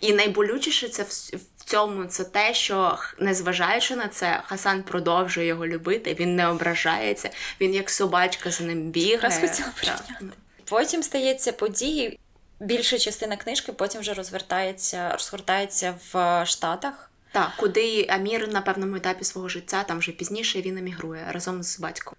І 0.00 0.12
найболючіше 0.12 0.88
це 0.88 1.02
в 1.02 1.64
цьому 1.64 2.04
це 2.04 2.24
те, 2.24 2.54
що 2.54 2.98
незважаючи 3.18 3.96
на 3.96 4.08
це, 4.08 4.42
Хасан 4.46 4.82
продовжує 4.82 5.46
його 5.46 5.66
любити, 5.66 6.16
він 6.20 6.36
не 6.36 6.48
ображається, 6.48 7.30
він 7.60 7.74
як 7.74 7.90
собачка 7.90 8.50
за 8.50 8.64
ним 8.64 8.90
бігає. 8.90 9.54
Потім 10.64 11.02
стається 11.02 11.52
події, 11.52 12.18
більша 12.60 12.98
частина 12.98 13.36
книжки 13.36 13.72
потім 13.72 14.00
вже 14.00 14.14
розвертається, 14.14 15.12
розгортається 15.12 15.94
в 16.12 16.44
Штатах. 16.46 17.10
Так, 17.32 17.52
куди 17.56 18.06
Амір 18.08 18.52
на 18.52 18.60
певному 18.60 18.96
етапі 18.96 19.24
свого 19.24 19.48
життя, 19.48 19.84
там 19.84 19.98
вже 19.98 20.12
пізніше 20.12 20.60
він 20.60 20.78
емігрує 20.78 21.26
разом 21.30 21.62
з 21.62 21.80
батьком. 21.80 22.14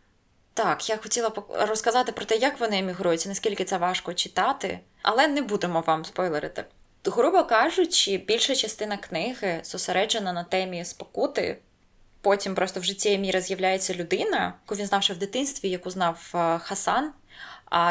Так, 0.53 0.89
я 0.89 0.97
хотіла 0.97 1.31
розказати 1.49 2.11
про 2.11 2.25
те, 2.25 2.35
як 2.35 2.59
вони 2.59 2.79
емігрують, 2.79 3.25
наскільки 3.27 3.65
це 3.65 3.77
важко 3.77 4.13
читати, 4.13 4.79
але 5.01 5.27
не 5.27 5.41
будемо 5.41 5.81
вам 5.81 6.05
спойлерити. 6.05 6.65
Грубо 7.05 7.43
кажучи, 7.43 8.17
більша 8.17 8.55
частина 8.55 8.97
книги 8.97 9.61
зосереджена 9.63 10.33
на 10.33 10.43
темі 10.43 10.85
спокути. 10.85 11.57
Потім 12.21 12.55
просто 12.55 12.79
в 12.79 12.83
житті 12.83 13.13
Еміра 13.13 13.41
з'являється 13.41 13.93
людина, 13.93 14.53
яку 14.65 14.79
він 14.79 14.85
знав 14.85 15.03
ще 15.03 15.13
в 15.13 15.17
дитинстві, 15.17 15.69
яку 15.69 15.89
знав 15.89 16.31
е, 16.35 16.59
Хасан, 16.59 17.11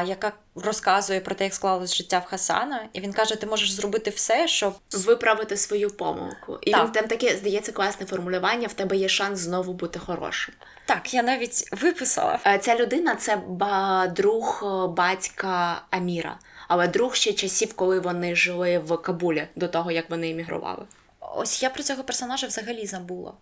яка 0.07 0.33
розказує 0.55 1.21
про 1.21 1.35
те, 1.35 1.45
як 1.45 1.55
склалось 1.55 1.95
життя 1.95 2.19
в 2.19 2.25
Хасана, 2.25 2.89
і 2.93 3.01
він 3.01 3.13
каже: 3.13 3.37
ти 3.37 3.47
можеш 3.47 3.73
зробити 3.73 4.11
все, 4.11 4.49
щоб 4.49 4.75
виправити 4.93 5.57
свою 5.57 5.91
помилку. 5.91 6.59
І 6.63 6.71
так. 6.71 6.85
він 6.85 6.93
там 6.93 7.07
таке 7.07 7.37
здається 7.37 7.73
класне 7.73 8.07
формулювання. 8.07 8.69
В 8.69 8.73
тебе 8.73 8.97
є 8.97 9.09
шанс 9.09 9.39
знову 9.39 9.73
бути 9.73 9.99
хорошим. 9.99 10.55
Так, 10.87 11.15
я 11.15 11.23
навіть 11.23 11.69
виписала. 11.73 12.39
Е, 12.47 12.59
ця 12.59 12.77
людина 12.77 13.15
це 13.15 13.43
друг 14.17 14.63
е, 14.63 14.89
батька 14.89 15.83
Аміра, 15.91 16.39
але 16.69 16.89
друг 16.89 17.15
ще 17.15 17.33
часів, 17.33 17.75
коли 17.75 18.01
вони 18.01 18.35
жили 18.35 18.79
в 18.79 18.97
Кабулі 18.97 19.49
до 19.57 19.69
того, 19.69 19.91
як 19.91 20.11
вони 20.11 20.31
емігрували. 20.31 20.85
Ось 21.21 21.63
я 21.63 21.71
про 21.71 21.83
цього 21.83 22.05
персонажа 22.05 22.47
взагалі 22.47 22.87
забула. 22.87 23.33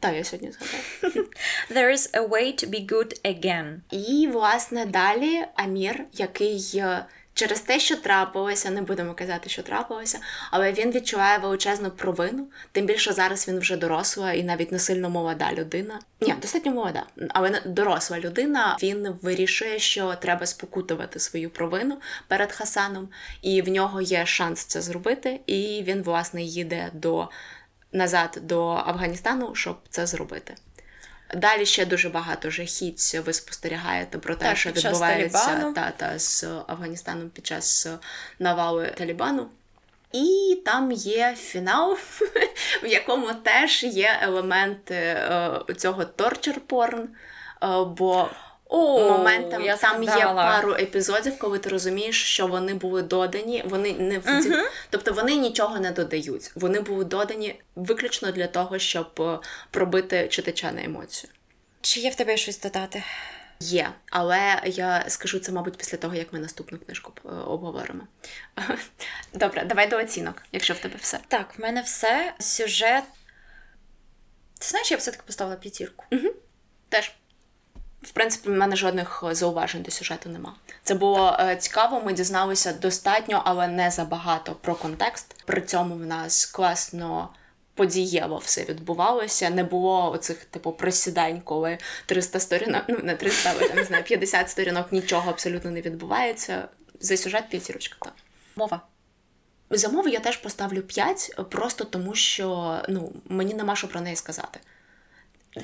Так, 0.00 0.14
я 0.14 0.24
сьогодні 0.24 0.52
згадала. 0.52 1.28
There 1.70 1.92
is 1.92 2.10
a 2.12 2.28
way 2.28 2.64
to 2.64 2.70
be 2.70 2.86
good 2.92 3.20
again. 3.24 3.76
І, 3.90 4.28
власне, 4.32 4.86
далі 4.86 5.44
Амір, 5.54 6.04
який 6.12 6.72
е, 6.74 7.06
через 7.36 7.60
те, 7.60 7.80
що 7.80 7.96
трапилося, 7.96 8.70
не 8.70 8.82
будемо 8.82 9.14
казати, 9.14 9.48
що 9.48 9.62
трапилося, 9.62 10.18
але 10.50 10.72
він 10.72 10.90
відчуває 10.90 11.38
величезну 11.38 11.90
провину. 11.90 12.46
Тим 12.72 12.86
більше 12.86 13.12
зараз 13.12 13.48
він 13.48 13.58
вже 13.58 13.76
доросла 13.76 14.32
і 14.32 14.42
навіть 14.42 14.72
не 14.72 14.78
сильно 14.78 15.10
молода 15.10 15.52
людина. 15.52 16.00
Ні, 16.20 16.34
достатньо 16.42 16.72
молода, 16.72 17.06
але 17.28 17.60
доросла 17.64 18.20
людина. 18.20 18.76
Він 18.82 19.08
вирішує, 19.22 19.78
що 19.78 20.14
треба 20.14 20.46
спокутувати 20.46 21.20
свою 21.20 21.50
провину 21.50 21.98
перед 22.28 22.52
Хасаном, 22.52 23.08
і 23.42 23.62
в 23.62 23.68
нього 23.68 24.00
є 24.00 24.26
шанс 24.26 24.64
це 24.64 24.80
зробити. 24.80 25.40
І 25.46 25.82
він, 25.86 26.02
власне, 26.02 26.42
їде 26.42 26.90
до 26.92 27.28
назад 27.96 28.38
до 28.42 28.68
Афганістану, 28.68 29.54
щоб 29.54 29.78
це 29.90 30.06
зробити. 30.06 30.54
Далі 31.34 31.66
ще 31.66 31.86
дуже 31.86 32.08
багато 32.08 32.50
жахіть 32.50 33.14
ви 33.24 33.32
спостерігаєте 33.32 34.18
про 34.18 34.34
те, 34.34 34.44
так, 34.44 34.56
що 34.56 34.70
відбувається 34.70 35.72
та, 35.74 35.90
та, 35.90 36.18
з 36.18 36.44
Афганістаном 36.44 37.30
під 37.30 37.46
час 37.46 37.88
навали 38.38 38.92
Талібану. 38.96 39.46
І 40.12 40.58
там 40.64 40.92
є 40.92 41.34
фінал, 41.38 41.92
в 42.82 42.86
якому 42.86 43.34
теж 43.34 43.84
є 43.84 44.18
елементи 44.22 44.94
е, 44.94 45.60
цього 45.76 46.04
торчер 46.04 46.60
порн. 46.60 47.08
Бо 47.86 48.28
о, 48.68 49.10
моментом 49.10 49.62
я 49.62 49.76
там 49.76 50.02
є 50.02 50.24
пару 50.24 50.72
епізодів, 50.72 51.38
коли 51.38 51.58
ти 51.58 51.68
розумієш, 51.68 52.24
що 52.24 52.46
вони 52.46 52.74
були 52.74 53.02
додані. 53.02 53.64
Вони 53.66 53.92
не 53.92 54.18
в 54.18 54.24
ці... 54.24 54.50
uh 54.50 54.62
тобто 54.90 55.12
вони 55.12 55.34
нічого 55.34 55.80
не 55.80 55.90
додають. 55.90 56.50
Вони 56.54 56.80
були 56.80 57.04
додані 57.04 57.60
виключно 57.76 58.32
для 58.32 58.46
того, 58.46 58.78
щоб 58.78 59.10
е, 59.20 59.38
пробити 59.70 60.28
читача 60.28 60.72
на 60.72 60.84
емоцію. 60.84 61.30
Чи 61.80 62.00
є 62.00 62.10
в 62.10 62.14
тебе 62.14 62.36
щось 62.36 62.60
додати? 62.60 63.02
Є, 63.60 63.92
але 64.10 64.62
я 64.64 65.04
скажу 65.08 65.38
це, 65.38 65.52
мабуть, 65.52 65.76
після 65.76 65.98
того, 65.98 66.14
як 66.14 66.32
ми 66.32 66.38
наступну 66.38 66.78
книжку 66.78 67.12
е, 67.24 67.28
обговоримо. 67.28 68.06
Добре, 69.34 69.64
давай 69.64 69.88
до 69.88 69.98
оцінок, 69.98 70.42
якщо 70.52 70.74
в 70.74 70.78
тебе 70.78 70.94
все. 71.00 71.18
Так, 71.28 71.58
в 71.58 71.62
мене 71.62 71.82
все. 71.82 72.34
Сюжет. 72.38 73.04
Ти 74.58 74.66
знаєш, 74.66 74.90
я 74.90 74.96
все-таки 74.96 75.22
поставила 75.26 75.56
п'ятірку. 75.56 76.04
Угу. 76.12 76.28
Теж. 76.88 77.12
В 78.06 78.10
принципі, 78.10 78.48
в 78.48 78.52
мене 78.52 78.76
жодних 78.76 79.24
е, 79.28 79.34
зауважень 79.34 79.82
до 79.82 79.90
сюжету 79.90 80.28
нема. 80.28 80.54
Це 80.82 80.94
було 80.94 81.36
е, 81.40 81.56
цікаво. 81.56 82.00
Ми 82.00 82.12
дізналися 82.12 82.72
достатньо, 82.72 83.42
але 83.44 83.68
не 83.68 83.90
забагато 83.90 84.52
про 84.52 84.74
контекст. 84.74 85.42
При 85.44 85.60
цьому 85.60 85.94
в 85.94 86.06
нас 86.06 86.46
класно. 86.46 87.28
Подієво 87.74 88.36
все 88.36 88.64
відбувалося, 88.64 89.50
не 89.50 89.64
було 89.64 90.12
оцих 90.12 90.44
типу 90.44 90.72
присідань, 90.72 91.40
коли 91.40 91.78
300 92.06 92.40
сторінок, 92.40 92.82
ну 92.88 92.98
не 93.02 93.16
300, 93.16 93.54
але 93.56 93.74
не 93.74 93.84
знаю, 93.84 94.04
50 94.04 94.50
сторінок 94.50 94.92
нічого 94.92 95.30
абсолютно 95.30 95.70
не 95.70 95.80
відбувається. 95.80 96.68
За 97.00 97.16
сюжет 97.16 97.48
п'ятірочка. 97.48 97.96
так. 98.00 98.12
Мова. 98.56 98.80
За 99.70 99.88
мову 99.88 100.08
я 100.08 100.20
теж 100.20 100.36
поставлю 100.36 100.82
5, 100.82 101.40
просто 101.50 101.84
тому 101.84 102.14
що 102.14 102.76
ну, 102.88 103.12
мені 103.24 103.54
нема 103.54 103.76
що 103.76 103.88
про 103.88 104.00
неї 104.00 104.16
сказати. 104.16 104.60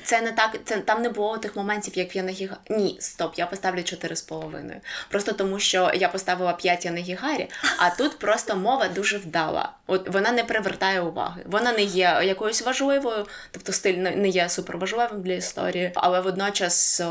Це 0.03 0.21
не 0.21 0.31
так, 0.31 0.59
це 0.65 0.77
там 0.77 1.01
не 1.01 1.09
було 1.09 1.37
тих 1.37 1.55
моментів, 1.55 1.97
як 1.97 2.15
в 2.15 2.17
Янагіга. 2.17 2.57
Ні, 2.69 2.97
стоп, 2.99 3.35
я 3.35 3.45
поставлю 3.45 3.79
4,5. 3.79 4.75
Просто 5.09 5.33
тому, 5.33 5.59
що 5.59 5.91
я 5.95 6.09
поставила 6.09 6.53
5 6.53 6.85
Янагігарі, 6.85 7.49
а 7.77 7.89
тут 7.89 8.19
просто 8.19 8.55
мова 8.55 8.87
дуже 8.87 9.17
вдала. 9.17 9.71
От 9.87 10.09
вона 10.09 10.31
не 10.31 10.43
привертає 10.43 11.01
уваги. 11.01 11.41
Вона 11.45 11.73
не 11.73 11.83
є 11.83 12.21
якоюсь 12.23 12.61
важливою, 12.61 13.27
тобто 13.51 13.73
стиль 13.73 13.93
не 13.93 14.27
є 14.27 14.49
суперважливим 14.49 15.21
для 15.21 15.33
історії, 15.33 15.91
але 15.95 16.21
водночас 16.21 17.01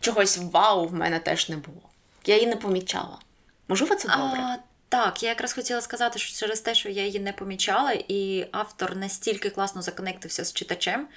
чогось 0.00 0.38
вау 0.52 0.86
в 0.86 0.94
мене 0.94 1.18
теж 1.18 1.48
не 1.48 1.56
було. 1.56 1.82
Я 2.26 2.34
її 2.34 2.46
не 2.46 2.56
помічала. 2.56 3.18
Можливо, 3.68 3.94
це 3.94 4.08
добре. 4.08 4.40
А, 4.40 4.56
так, 4.88 5.22
я 5.22 5.28
якраз 5.28 5.52
хотіла 5.52 5.80
сказати, 5.80 6.18
що 6.18 6.38
через 6.40 6.60
те, 6.60 6.74
що 6.74 6.88
я 6.88 7.04
її 7.04 7.20
не 7.20 7.32
помічала, 7.32 7.92
і 8.08 8.46
автор 8.52 8.96
настільки 8.96 9.50
класно 9.50 9.82
законектився 9.82 10.44
з 10.44 10.52
читачем, 10.52 11.08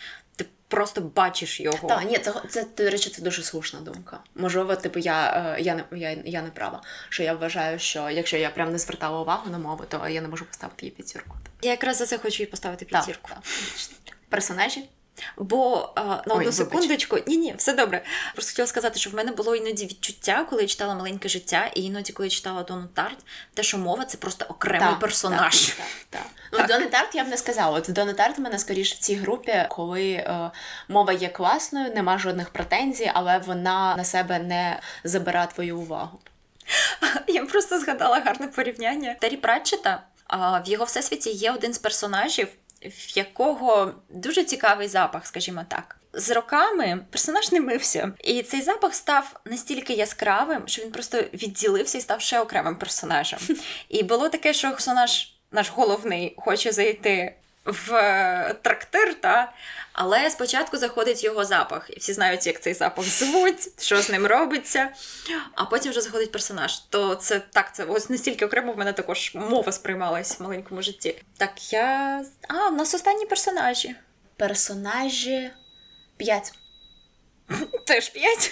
просто 0.69 1.01
бачиш 1.01 1.59
його. 1.59 1.87
Так, 1.87 2.05
ні, 2.05 2.17
це 2.17 2.33
це 2.49 2.65
до 2.77 2.89
речі, 2.89 3.09
це 3.09 3.21
дуже 3.21 3.43
слушна 3.43 3.79
думка. 3.79 4.19
Можливо, 4.35 4.75
типу, 4.75 4.99
я 4.99 5.33
е, 5.57 5.61
я, 5.61 5.75
не 5.75 5.83
я, 5.99 6.17
я 6.25 6.41
не 6.41 6.49
права. 6.49 6.81
Що 7.09 7.23
я 7.23 7.33
вважаю, 7.33 7.79
що 7.79 8.09
якщо 8.09 8.37
я 8.37 8.49
прям 8.49 8.71
не 8.71 8.77
звертала 8.77 9.21
увагу 9.21 9.49
на 9.49 9.57
мову, 9.57 9.83
то 9.87 10.07
я 10.07 10.21
не 10.21 10.27
можу 10.27 10.45
поставити 10.45 10.85
їй 10.85 10.91
п'ятірку. 10.91 11.35
Я 11.61 11.71
якраз 11.71 11.97
за 11.97 12.05
це 12.05 12.17
хочу 12.17 12.43
їй 12.43 12.47
поставити 12.47 12.85
п'ятірку. 12.85 13.29
Персонажі. 14.29 14.89
Бо 15.37 15.89
а, 15.95 16.01
на 16.01 16.33
одну 16.33 16.45
Ой, 16.45 16.51
секундочку, 16.51 17.17
ні, 17.27 17.37
ні, 17.37 17.55
все 17.57 17.73
добре. 17.73 18.03
Просто 18.33 18.51
хотіла 18.51 18.67
сказати, 18.67 18.99
що 18.99 19.09
в 19.09 19.13
мене 19.13 19.31
було 19.31 19.55
іноді 19.55 19.85
відчуття, 19.85 20.45
коли 20.49 20.61
я 20.61 20.67
читала 20.67 20.95
маленьке 20.95 21.29
життя, 21.29 21.71
і 21.75 21.83
іноді, 21.83 22.13
коли 22.13 22.27
я 22.27 22.31
читала 22.31 22.63
Дону 22.63 22.87
Тарт, 22.93 23.17
те, 23.53 23.63
що 23.63 23.77
мова 23.77 24.05
це 24.05 24.17
просто 24.17 24.45
окремий 24.49 24.89
так, 24.89 24.99
персонаж. 24.99 25.65
Так, 25.67 25.77
так, 25.77 25.87
так. 26.09 26.21
Ну, 26.51 26.67
Дони 26.67 26.85
Тарт 26.85 27.15
я 27.15 27.23
б 27.23 27.27
не 27.27 27.37
сказала. 27.37 27.77
От 27.77 27.85
Дони 27.89 28.13
Тарт 28.13 28.37
в 28.37 28.41
мене 28.41 28.59
скоріше 28.59 28.95
в 28.95 28.97
цій 28.97 29.15
групі, 29.15 29.65
коли 29.69 30.11
е, 30.11 30.51
мова 30.87 31.13
є 31.13 31.29
класною, 31.29 31.93
нема 31.95 32.17
жодних 32.17 32.49
претензій, 32.49 33.11
але 33.13 33.37
вона 33.37 33.95
на 33.95 34.03
себе 34.03 34.39
не 34.39 34.79
забира 35.03 35.45
твою 35.45 35.79
увагу. 35.79 36.19
Я 37.27 37.45
просто 37.45 37.79
згадала 37.79 38.19
гарне 38.19 38.47
порівняння. 38.47 39.15
Террі 39.19 39.37
Пратчета, 39.37 40.03
в 40.33 40.63
його 40.65 40.85
всесвіті 40.85 41.29
є 41.29 41.51
один 41.51 41.73
з 41.73 41.77
персонажів 41.77 42.47
в 42.81 43.17
якого 43.17 43.93
дуже 44.09 44.43
цікавий 44.43 44.87
запах, 44.87 45.27
скажімо 45.27 45.65
так. 45.67 45.95
З 46.13 46.31
роками 46.31 47.05
персонаж 47.09 47.51
не 47.51 47.61
мився, 47.61 48.13
і 48.23 48.43
цей 48.43 48.61
запах 48.61 48.95
став 48.95 49.39
настільки 49.45 49.93
яскравим, 49.93 50.61
що 50.65 50.81
він 50.81 50.91
просто 50.91 51.21
відділився 51.33 51.97
і 51.97 52.01
став 52.01 52.21
ще 52.21 52.39
окремим 52.39 52.75
персонажем. 52.75 53.39
І 53.89 54.03
було 54.03 54.29
таке, 54.29 54.53
що 54.53 54.71
персонаж, 54.71 55.33
наш 55.51 55.69
головний, 55.69 56.33
хоче 56.37 56.71
зайти 56.71 57.35
в 57.65 57.93
е, 57.93 58.55
трактир, 58.61 59.21
та? 59.21 59.53
але 60.01 60.29
спочатку 60.29 60.77
заходить 60.77 61.23
його 61.23 61.45
запах, 61.45 61.89
і 61.89 61.99
всі 61.99 62.13
знають, 62.13 62.47
як 62.47 62.61
цей 62.61 62.73
запах 62.73 63.05
звуть, 63.05 63.81
що 63.83 64.01
з 64.01 64.09
ним 64.09 64.25
робиться. 64.25 64.89
А 65.55 65.65
потім 65.65 65.91
вже 65.91 66.01
заходить 66.01 66.31
персонаж. 66.31 66.79
То 66.79 67.15
це 67.15 67.39
так, 67.39 67.75
це 67.75 67.83
ось 67.83 68.09
настільки 68.09 68.45
окремо 68.45 68.73
в 68.73 68.77
мене 68.77 68.93
також 68.93 69.31
мова 69.35 69.71
сприймалась 69.71 70.39
в 70.39 70.43
маленькому 70.43 70.81
житті. 70.81 71.21
Так 71.37 71.73
я. 71.73 72.23
А, 72.47 72.67
в 72.67 72.75
нас 72.75 72.93
останні 72.93 73.25
персонажі. 73.25 73.95
Персонажі 74.37 75.51
п'ять. 76.17 76.53
Теж 77.85 78.09
п'ять. 78.09 78.51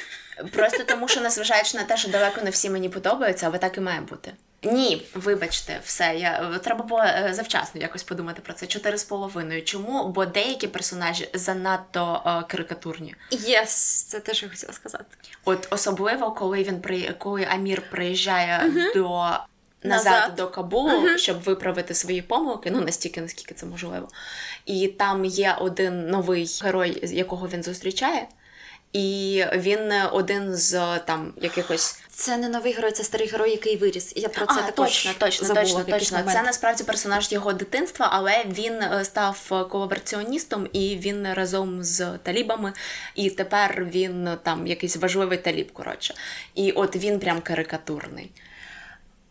Просто 0.54 0.84
тому, 0.84 1.08
що 1.08 1.22
незважаючи 1.22 1.78
на 1.78 1.84
те, 1.84 1.98
що 1.98 2.10
далеко 2.10 2.41
не 2.41 2.50
всі 2.50 2.70
мені 2.70 2.89
подобаються, 2.89 3.46
але 3.48 3.58
так 3.58 3.78
і 3.78 3.82
має 3.82 4.02
бути. 4.02 4.34
Ні, 4.71 5.06
вибачте, 5.13 5.82
все. 5.84 6.15
Я 6.15 6.60
треба 6.63 6.84
було 6.84 7.01
е, 7.03 7.30
завчасно 7.34 7.82
якось 7.82 8.03
подумати 8.03 8.41
про 8.41 8.53
це. 8.53 8.67
Чотири 8.67 8.97
з 8.97 9.03
половиною. 9.03 9.63
Чому? 9.63 10.08
Бо 10.08 10.25
деякі 10.25 10.67
персонажі 10.67 11.30
занадто 11.34 12.21
е, 12.25 12.43
карикатурні. 12.51 13.15
Yes, 13.32 13.45
yes, 13.45 14.10
це 14.10 14.19
те, 14.19 14.34
що 14.34 14.45
я 14.45 14.51
хотіла 14.51 14.73
сказати. 14.73 15.06
От 15.45 15.67
особливо, 15.69 16.32
коли 16.32 16.63
він 16.63 16.82
при 16.82 17.15
коли 17.17 17.43
Амір 17.43 17.82
приїжджає 17.91 18.62
uh-huh. 18.65 18.93
до 18.93 19.10
назад, 19.84 20.13
назад 20.13 20.36
до 20.36 20.47
Кабулу, 20.47 20.89
uh-huh. 20.89 21.17
щоб 21.17 21.41
виправити 21.41 21.93
свої 21.93 22.21
помилки, 22.21 22.71
ну 22.71 22.82
настільки, 22.82 23.21
наскільки 23.21 23.53
це 23.53 23.65
можливо. 23.65 24.08
І 24.65 24.88
там 24.88 25.25
є 25.25 25.56
один 25.60 26.08
новий 26.10 26.60
герой, 26.63 26.99
якого 27.03 27.47
він 27.47 27.63
зустрічає. 27.63 28.27
І 28.93 29.43
він 29.56 29.91
один 30.12 30.56
з 30.56 30.99
там 30.99 31.34
якихось. 31.41 31.99
Це 32.19 32.38
не 32.38 32.49
новий 32.49 32.73
герой, 32.73 32.91
це 32.91 33.03
старий 33.03 33.27
герой, 33.27 33.51
який 33.51 33.77
виріс. 33.77 34.13
Я 34.15 34.30
про 34.30 34.45
це 34.45 34.53
а, 34.58 34.65
також 34.65 34.88
точно, 34.88 35.13
точно, 35.17 35.47
забула 35.47 35.63
точно, 35.63 35.84
точно. 35.84 36.17
Момент. 36.17 36.38
Це 36.38 36.43
насправді 36.43 36.84
персонаж 36.84 37.32
його 37.32 37.53
дитинства, 37.53 38.10
але 38.12 38.45
він 38.45 38.73
е, 38.73 39.06
став 39.06 39.67
колабораціоністом 39.71 40.69
і 40.73 40.97
він 40.97 41.34
разом 41.34 41.84
з 41.84 42.17
талібами, 42.23 42.73
і 43.15 43.30
тепер 43.30 43.86
він 43.86 44.30
там 44.43 44.67
якийсь 44.67 44.97
важливий 44.97 45.38
таліб. 45.38 45.73
Коротше, 45.73 46.13
і 46.56 46.71
от 46.71 46.95
він 46.95 47.19
прям 47.19 47.41
карикатурний. 47.41 48.32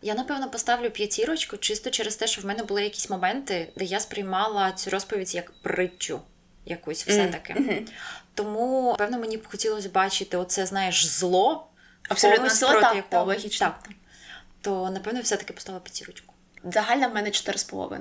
Я 0.01 0.15
напевно 0.15 0.49
поставлю 0.49 0.89
п'ятірочку, 0.89 1.57
чисто 1.57 1.89
через 1.89 2.15
те, 2.15 2.27
що 2.27 2.41
в 2.41 2.45
мене 2.45 2.63
були 2.63 2.83
якісь 2.83 3.09
моменти, 3.09 3.69
де 3.75 3.85
я 3.85 3.99
сприймала 3.99 4.71
цю 4.71 4.89
розповідь 4.89 5.35
як 5.35 5.51
притчу 5.61 6.19
якусь 6.65 7.07
все-таки. 7.07 7.53
Mm-hmm. 7.53 7.87
Тому, 8.33 8.95
певно, 8.97 9.19
мені 9.19 9.37
б 9.37 9.47
хотілося 9.47 9.89
бачити 9.89 10.37
оце, 10.37 10.65
знаєш, 10.65 11.05
зло, 11.05 11.67
абсолютно 12.07 12.93
якого. 12.95 13.25
логічно. 13.25 13.67
Так. 13.67 13.89
То, 14.61 14.89
напевно, 14.89 15.21
все-таки 15.21 15.53
поставила 15.53 15.81
п'ятірочку. 15.81 16.33
Загальна 16.63 17.07
в 17.07 17.15
мене 17.15 17.29
4,5. 17.29 17.99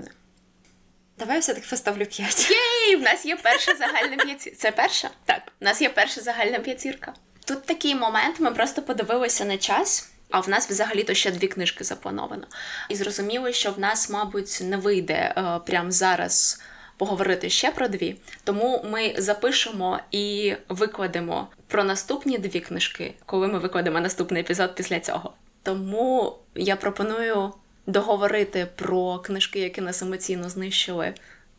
Давай 1.19 1.35
я 1.35 1.41
все-таки 1.41 1.67
поставлю 1.71 2.07
5. 2.07 2.51
Єй! 2.51 2.97
В 2.97 3.03
нас 3.03 3.27
є 3.27 3.37
перша 3.37 3.75
загальна 3.77 4.17
п'ятірка. 4.17 4.59
Це 4.59 4.71
перша? 4.71 5.11
Так. 5.25 5.43
У 5.61 5.65
нас 5.65 5.83
є 5.83 5.89
перша 5.89 6.21
загальна 6.21 6.59
п'ятірка. 6.59 7.15
Тут 7.45 7.67
такий 7.67 7.95
момент, 7.95 8.41
ми 8.41 8.51
просто 8.51 8.83
подивилися 8.83 9.45
на 9.45 9.59
час. 9.59 10.11
А 10.31 10.41
в 10.41 10.49
нас 10.49 10.71
взагалі-то 10.71 11.15
ще 11.15 11.31
дві 11.31 11.49
книжки 11.49 11.85
заплановано. 11.85 12.47
І 12.89 12.97
зрозуміло, 12.97 13.53
що 13.53 13.73
в 13.73 13.79
нас, 13.79 14.11
мабуть, 14.11 14.59
не 14.63 14.77
вийде 14.77 15.15
е, 15.15 15.61
прямо 15.67 15.91
зараз 15.91 16.61
поговорити 16.97 17.51
ще 17.51 17.71
про 17.71 17.89
дві. 17.89 18.17
Тому 18.45 18.85
ми 18.91 19.15
запишемо 19.19 20.01
і 20.11 20.55
викладемо 20.69 21.49
про 21.67 21.85
наступні 21.85 22.39
дві 22.39 22.61
книжки, 22.61 23.15
коли 23.27 23.49
ми 23.49 23.59
викладемо 23.59 24.01
наступний 24.01 24.43
епізод 24.43 24.75
після 24.75 25.01
цього. 25.01 25.33
Тому 25.63 26.39
я 26.55 26.77
пропоную 26.77 27.53
договорити 27.87 28.67
про 28.77 29.19
книжки, 29.19 29.61
які 29.61 29.81
нас 29.81 30.03
емоційно 30.03 30.49
знищили 30.49 31.15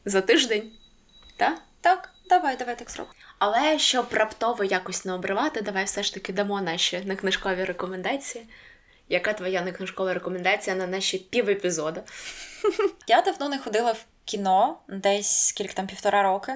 за 0.05 0.21
тиждень. 0.21 0.71
Так? 1.37 1.61
Так, 1.81 2.09
давай, 2.29 2.57
давай 2.57 2.79
так 2.79 2.91
зробимо. 2.91 3.15
Але 3.39 3.79
щоб 3.79 4.05
раптово 4.11 4.63
якось 4.63 5.05
не 5.05 5.13
обривати, 5.13 5.61
давай 5.61 5.83
все 5.83 6.03
ж 6.03 6.13
таки 6.13 6.33
дамо 6.33 6.61
наші 6.61 6.99
некнижкові 7.05 7.63
рекомендації. 7.63 8.45
Яка 9.09 9.33
твоя 9.33 9.61
некнижкова 9.61 10.13
рекомендація 10.13 10.75
на 10.75 10.87
наші 10.87 11.17
півепізоди? 11.17 12.01
Я 13.07 13.21
давно 13.21 13.49
не 13.49 13.57
ходила 13.57 13.91
в 13.91 14.05
кіно, 14.25 14.77
десь 14.87 15.47
скільки 15.47 15.73
там 15.73 15.87
півтора 15.87 16.23
роки. 16.23 16.53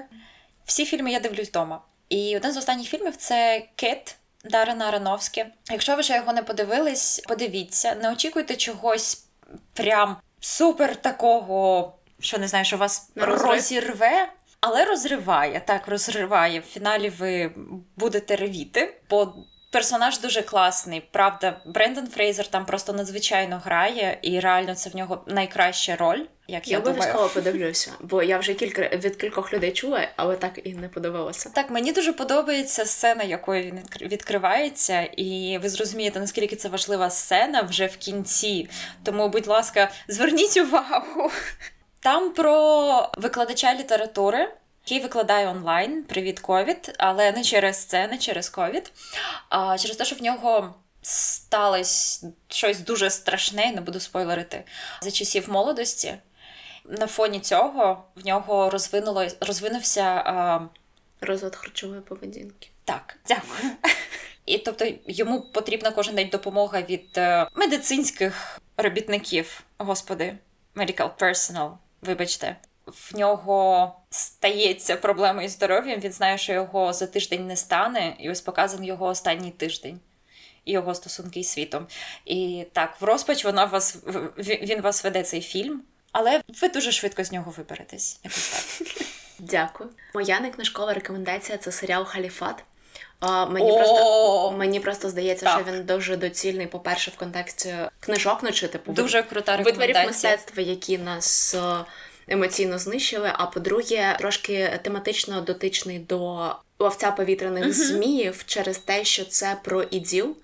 Всі 0.64 0.84
фільми 0.84 1.12
я 1.12 1.20
дивлюсь 1.20 1.48
вдома. 1.48 1.82
І 2.08 2.36
один 2.36 2.52
з 2.52 2.56
останніх 2.56 2.88
фільмів 2.88 3.16
це 3.16 3.68
Кит 3.76 4.16
Дарина 4.44 4.84
Ароновське. 4.84 5.46
Якщо 5.70 5.96
ви 5.96 6.02
ще 6.02 6.16
його 6.16 6.32
не 6.32 6.42
подивились, 6.42 7.22
подивіться, 7.28 7.94
не 7.94 8.12
очікуйте 8.12 8.56
чогось 8.56 9.24
прям 9.72 10.16
супер 10.40 10.96
такого, 10.96 11.92
що 12.20 12.38
не 12.38 12.48
знаю, 12.48 12.64
що 12.64 12.76
вас 12.76 13.10
розірве. 13.16 14.28
Але 14.60 14.84
розриває, 14.84 15.62
так, 15.66 15.88
розриває. 15.88 16.60
В 16.60 16.62
фіналі 16.62 17.08
ви 17.08 17.52
будете 17.96 18.36
ревіти, 18.36 18.94
бо 19.10 19.34
персонаж 19.72 20.20
дуже 20.20 20.42
класний. 20.42 21.02
Правда, 21.10 21.60
Брендон 21.64 22.06
Фрейзер 22.06 22.46
там 22.46 22.66
просто 22.66 22.92
надзвичайно 22.92 23.62
грає, 23.64 24.18
і 24.22 24.40
реально 24.40 24.74
це 24.74 24.90
в 24.90 24.96
нього 24.96 25.24
найкраща 25.26 25.96
роль. 25.96 26.20
Як 26.48 26.68
я, 26.68 26.72
я 26.72 26.78
обов'язково 26.78 27.28
подивлюся, 27.28 27.92
бо 28.00 28.22
я 28.22 28.38
вже 28.38 28.54
кілька 28.54 28.82
від 28.82 29.16
кількох 29.16 29.52
людей 29.52 29.72
чула, 29.72 30.08
але 30.16 30.36
так 30.36 30.60
і 30.64 30.74
не 30.74 30.88
подивилася. 30.88 31.50
Так, 31.54 31.70
мені 31.70 31.92
дуже 31.92 32.12
подобається 32.12 32.86
сцена, 32.86 33.22
якою 33.22 33.62
він 33.62 33.80
відкривається, 34.00 35.02
і 35.02 35.58
ви 35.62 35.68
зрозумієте, 35.68 36.20
наскільки 36.20 36.56
це 36.56 36.68
важлива 36.68 37.10
сцена 37.10 37.62
вже 37.62 37.86
в 37.86 37.96
кінці. 37.96 38.68
Тому, 39.02 39.28
будь 39.28 39.46
ласка, 39.46 39.90
зверніть 40.08 40.56
увагу. 40.56 41.30
Там 42.00 42.30
про 42.32 43.12
викладача 43.18 43.74
літератури, 43.74 44.48
який 44.84 45.00
викладає 45.00 45.48
онлайн 45.48 46.02
привіт 46.02 46.40
ковід, 46.40 46.94
але 46.98 47.32
не 47.32 47.44
через 47.44 47.84
це, 47.84 48.08
не 48.08 48.18
через 48.18 48.48
ковід, 48.48 48.92
а 49.48 49.78
через 49.78 49.96
те, 49.96 50.04
що 50.04 50.16
в 50.16 50.22
нього 50.22 50.74
сталося 51.02 52.26
щось 52.48 52.80
дуже 52.80 53.10
страшне, 53.10 53.72
не 53.72 53.80
буду 53.80 54.00
спойлерити, 54.00 54.64
за 55.02 55.10
часів 55.10 55.50
молодості. 55.50 56.14
На 56.84 57.06
фоні 57.06 57.40
цього 57.40 58.04
в 58.16 58.26
нього 58.26 58.70
розвинуло 58.70 59.26
розвинувся 59.40 60.02
а... 60.02 60.60
розлад 61.20 61.56
харчової 61.56 62.00
поведінки. 62.00 62.68
Так, 62.84 63.18
дякую. 63.28 63.72
І 64.46 64.58
тобто 64.58 64.86
йому 65.06 65.40
потрібна 65.40 65.90
кожен 65.90 66.14
день 66.14 66.28
допомога 66.28 66.82
від 66.82 67.08
е, 67.16 67.46
медицинських 67.54 68.60
робітників, 68.76 69.64
господи, 69.78 70.38
medical 70.76 71.10
personnel, 71.18 71.70
вибачте. 72.02 72.56
В 72.86 73.16
нього 73.16 73.92
стається 74.10 74.96
проблема 74.96 75.42
із 75.42 75.52
здоров'ям. 75.52 76.00
Він 76.00 76.12
знає, 76.12 76.38
що 76.38 76.52
його 76.52 76.92
за 76.92 77.06
тиждень 77.06 77.46
не 77.46 77.56
стане, 77.56 78.16
і 78.18 78.30
ось 78.30 78.40
показаний 78.40 78.88
його 78.88 79.06
останній 79.06 79.50
тиждень 79.50 80.00
і 80.64 80.72
його 80.72 80.94
стосунки 80.94 81.40
із 81.40 81.48
світом. 81.48 81.86
І 82.24 82.66
так, 82.72 83.00
в 83.00 83.04
розпач 83.04 83.44
вона 83.44 83.64
вас 83.64 83.96
він 84.38 84.80
вас 84.80 85.04
веде 85.04 85.22
цей 85.22 85.40
фільм, 85.40 85.82
але 86.12 86.40
ви 86.62 86.68
дуже 86.68 86.92
швидко 86.92 87.24
з 87.24 87.32
нього 87.32 87.54
виберетесь. 87.56 88.20
Дякую. 89.38 89.90
Моя 90.14 90.40
не 90.40 90.50
книжкова 90.50 90.94
рекомендація 90.94 91.58
це 91.58 91.72
серіал 91.72 92.04
Халіфат. 92.04 92.64
А, 93.20 93.46
мені 93.46 93.72
просто 93.72 94.54
мені 94.58 94.80
просто 94.80 95.08
здається, 95.08 95.44
так. 95.44 95.60
що 95.60 95.72
він 95.72 95.84
дуже 95.84 96.16
доцільний, 96.16 96.66
по-перше, 96.66 97.10
в 97.10 97.16
контексті 97.18 97.74
книжок 98.00 98.38
ну, 98.42 98.52
чи 98.52 98.68
типу 98.68 98.92
дуже 98.92 99.22
крута 99.22 99.56
витворів 99.56 99.96
мистецтва, 99.96 100.62
які 100.62 100.98
нас 100.98 101.56
емоційно 102.28 102.78
знищили. 102.78 103.32
А 103.34 103.46
по-друге, 103.46 104.16
трошки 104.18 104.80
тематично 104.82 105.40
дотичний 105.40 105.98
до 105.98 106.52
ловця 106.78 107.10
повітряних 107.10 107.64
uh-huh. 107.64 107.72
зміїв 107.72 108.44
через 108.46 108.78
те, 108.78 109.04
що 109.04 109.24
це 109.24 109.56
про 109.64 109.82
іділ. 109.82 110.36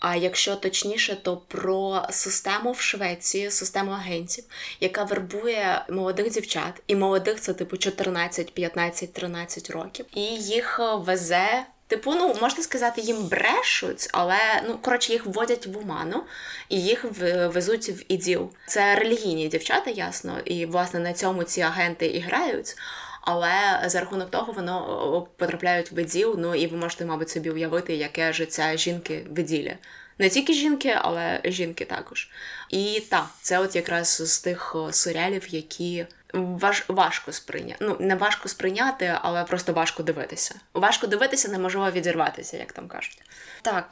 А 0.00 0.16
якщо 0.16 0.56
точніше, 0.56 1.16
то 1.22 1.36
про 1.36 2.02
систему 2.10 2.72
в 2.72 2.80
Швеції, 2.80 3.50
систему 3.50 3.90
агентів, 3.90 4.44
яка 4.80 5.04
вербує 5.04 5.84
молодих 5.90 6.30
дівчат, 6.30 6.82
і 6.86 6.96
молодих 6.96 7.40
це 7.40 7.54
типу 7.54 7.76
14, 7.76 8.54
15, 8.54 9.12
13 9.12 9.70
років, 9.70 10.06
і 10.14 10.22
їх 10.36 10.80
везе. 10.94 11.64
Типу, 11.92 12.14
ну 12.14 12.34
можна 12.40 12.62
сказати, 12.62 13.00
їм 13.00 13.22
брешуть, 13.28 14.08
але 14.12 14.62
ну 14.68 14.78
коротше 14.78 15.12
їх 15.12 15.26
вводять 15.26 15.66
в 15.66 15.78
оману 15.78 16.24
і 16.68 16.82
їх 16.82 17.04
везуть 17.46 17.88
в 17.88 18.04
іділ. 18.08 18.50
Це 18.66 18.94
релігійні 18.94 19.48
дівчата, 19.48 19.90
ясно, 19.90 20.40
і 20.44 20.66
власне 20.66 21.00
на 21.00 21.12
цьому 21.12 21.44
ці 21.44 21.60
агенти 21.60 22.06
і 22.06 22.20
грають. 22.20 22.76
Але 23.20 23.82
за 23.86 24.00
рахунок 24.00 24.30
того 24.30 24.52
воно 24.52 25.28
потрапляють 25.36 25.92
в 25.92 25.98
іділ, 25.98 26.34
Ну 26.38 26.54
і 26.54 26.66
ви 26.66 26.76
можете, 26.76 27.04
мабуть, 27.04 27.30
собі 27.30 27.50
уявити, 27.50 27.96
яке 27.96 28.32
життя 28.32 28.76
жінки 28.76 29.26
в 29.30 29.38
іділі. 29.38 29.76
Не 30.18 30.28
тільки 30.28 30.52
жінки, 30.52 30.98
але 30.98 31.40
жінки 31.44 31.84
також. 31.84 32.30
І 32.70 33.02
так, 33.10 33.26
це 33.40 33.58
от 33.58 33.76
якраз 33.76 34.22
з 34.24 34.40
тих 34.40 34.76
серіалів, 34.90 35.46
які 35.48 36.06
важ, 36.32 36.84
важко 36.88 37.32
сприйняти. 37.32 37.84
Ну, 37.84 37.96
не 38.00 38.14
важко 38.14 38.48
сприйняти, 38.48 39.18
але 39.22 39.44
просто 39.44 39.72
важко 39.72 40.02
дивитися. 40.02 40.54
Важко 40.74 41.06
дивитися, 41.06 41.48
неможливо 41.48 41.90
відірватися, 41.90 42.56
як 42.56 42.72
там 42.72 42.88
кажуть. 42.88 43.22
Так. 43.62 43.86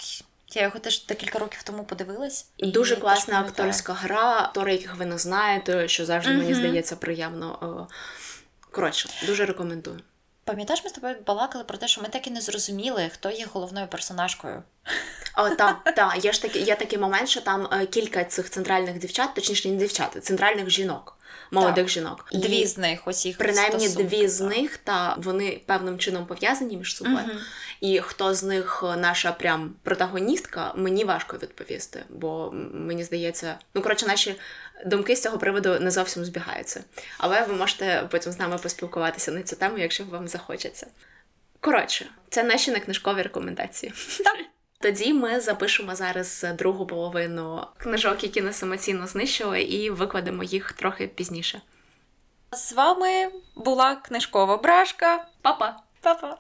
Я 0.53 0.63
його 0.63 0.79
теж 0.79 1.07
декілька 1.07 1.39
років 1.39 1.63
тому 1.63 1.85
подивилась. 1.85 2.47
І 2.57 2.67
Дуже 2.71 2.97
класна 2.97 3.41
акторська 3.41 3.93
гра, 3.93 4.39
актори, 4.39 4.73
яких 4.73 4.97
ви 4.97 5.07
не 5.07 5.19
знаєте, 5.19 5.89
що 5.89 6.05
завжди, 6.05 6.33
mm-hmm. 6.33 6.39
мені 6.39 6.55
здається, 6.55 6.97
приємно 6.97 7.89
Коротше, 8.71 9.09
дуже 9.27 9.47
рекомендую. 9.47 10.01
Пам'ятаєш, 10.45 10.85
ми 10.85 10.91
з 10.91 10.93
тобою 10.93 11.17
балакали 11.27 11.65
про 11.65 11.79
те, 11.79 11.89
що 11.89 12.03
ми 12.03 12.09
так 12.09 12.27
і 12.27 12.31
не 12.31 12.41
зрозуміли, 12.41 13.11
хто 13.15 13.31
є 13.31 13.47
головною 13.53 13.87
персонажкою. 13.87 14.63
О, 15.37 15.51
так, 15.51 15.85
так, 15.97 16.25
є 16.25 16.33
ж 16.33 16.43
таки, 16.43 16.59
є 16.59 16.77
такий 16.77 16.99
момент, 16.99 17.29
що 17.29 17.41
там 17.41 17.69
е, 17.73 17.87
кілька 17.87 18.25
цих 18.25 18.51
центральних 18.51 18.99
дівчат, 18.99 19.35
точніше, 19.35 19.69
не 19.69 19.77
дівчат, 19.77 20.25
центральних 20.25 20.71
жінок, 20.71 21.17
молодих 21.51 21.85
Так. 21.85 21.89
жінок. 21.89 22.25
І 22.31 22.39
Дві 22.39 22.67
з 22.67 22.79
них 22.79 23.01
ось 23.05 23.27
їх 23.27 23.39
принаймні 23.39 23.89
стосунки, 23.89 24.17
дві 24.17 24.29
з 24.29 24.41
них, 24.41 24.77
та 24.77 25.17
вони 25.19 25.61
певним 25.67 25.99
чином 25.99 26.27
пов'язані 26.27 26.77
між 26.77 26.97
собою. 26.97 27.27
Мгм. 27.27 27.39
І 27.81 28.01
хто 28.01 28.35
з 28.35 28.43
них 28.43 28.85
е, 28.87 28.97
наша 28.97 29.33
прям 29.33 29.75
протагоністка, 29.83 30.73
мені 30.77 31.05
важко 31.05 31.37
відповісти, 31.37 32.05
бо 32.09 32.51
мені 32.73 33.05
здається, 33.05 33.59
ну 33.75 33.83
коротше, 33.83 34.07
наші 34.07 34.35
думки 34.87 35.17
з 35.17 35.23
цього 35.23 35.39
приводу 35.39 35.81
не 35.81 35.91
зовсім 35.91 36.25
збігаються. 36.25 36.85
Але 37.19 37.43
ви 37.45 37.55
можете 37.55 38.09
потім 38.11 38.33
з 38.33 38.39
нами 38.39 38.59
поспілкуватися 38.59 39.33
на 39.33 39.43
цю 39.43 39.57
тему, 39.57 39.79
якщо 39.79 40.05
вам 40.05 40.29
захочеться. 40.29 40.87
Коротше, 41.61 42.07
це 42.29 42.43
наші 42.43 42.71
некнижкові 42.71 43.23
рекомендації. 43.23 43.93
Так. 44.25 44.37
Тоді 44.83 45.13
ми 45.13 45.41
запишемо 45.41 45.95
зараз 45.95 46.47
другу 46.59 46.87
половину 46.87 47.67
книжок, 47.77 48.25
які 48.25 48.43
нас 48.43 48.63
емоційно 48.63 49.07
знищили, 49.07 49.63
і 49.63 49.91
викладемо 49.91 50.43
їх 50.45 50.73
трохи 50.73 51.07
пізніше. 51.07 51.61
З 52.53 52.73
вами 52.73 53.31
була 53.57 53.95
книжкова 53.95 54.57
брашка. 54.57 55.27
Па-па! 55.43 55.77
Па-па! 56.01 56.39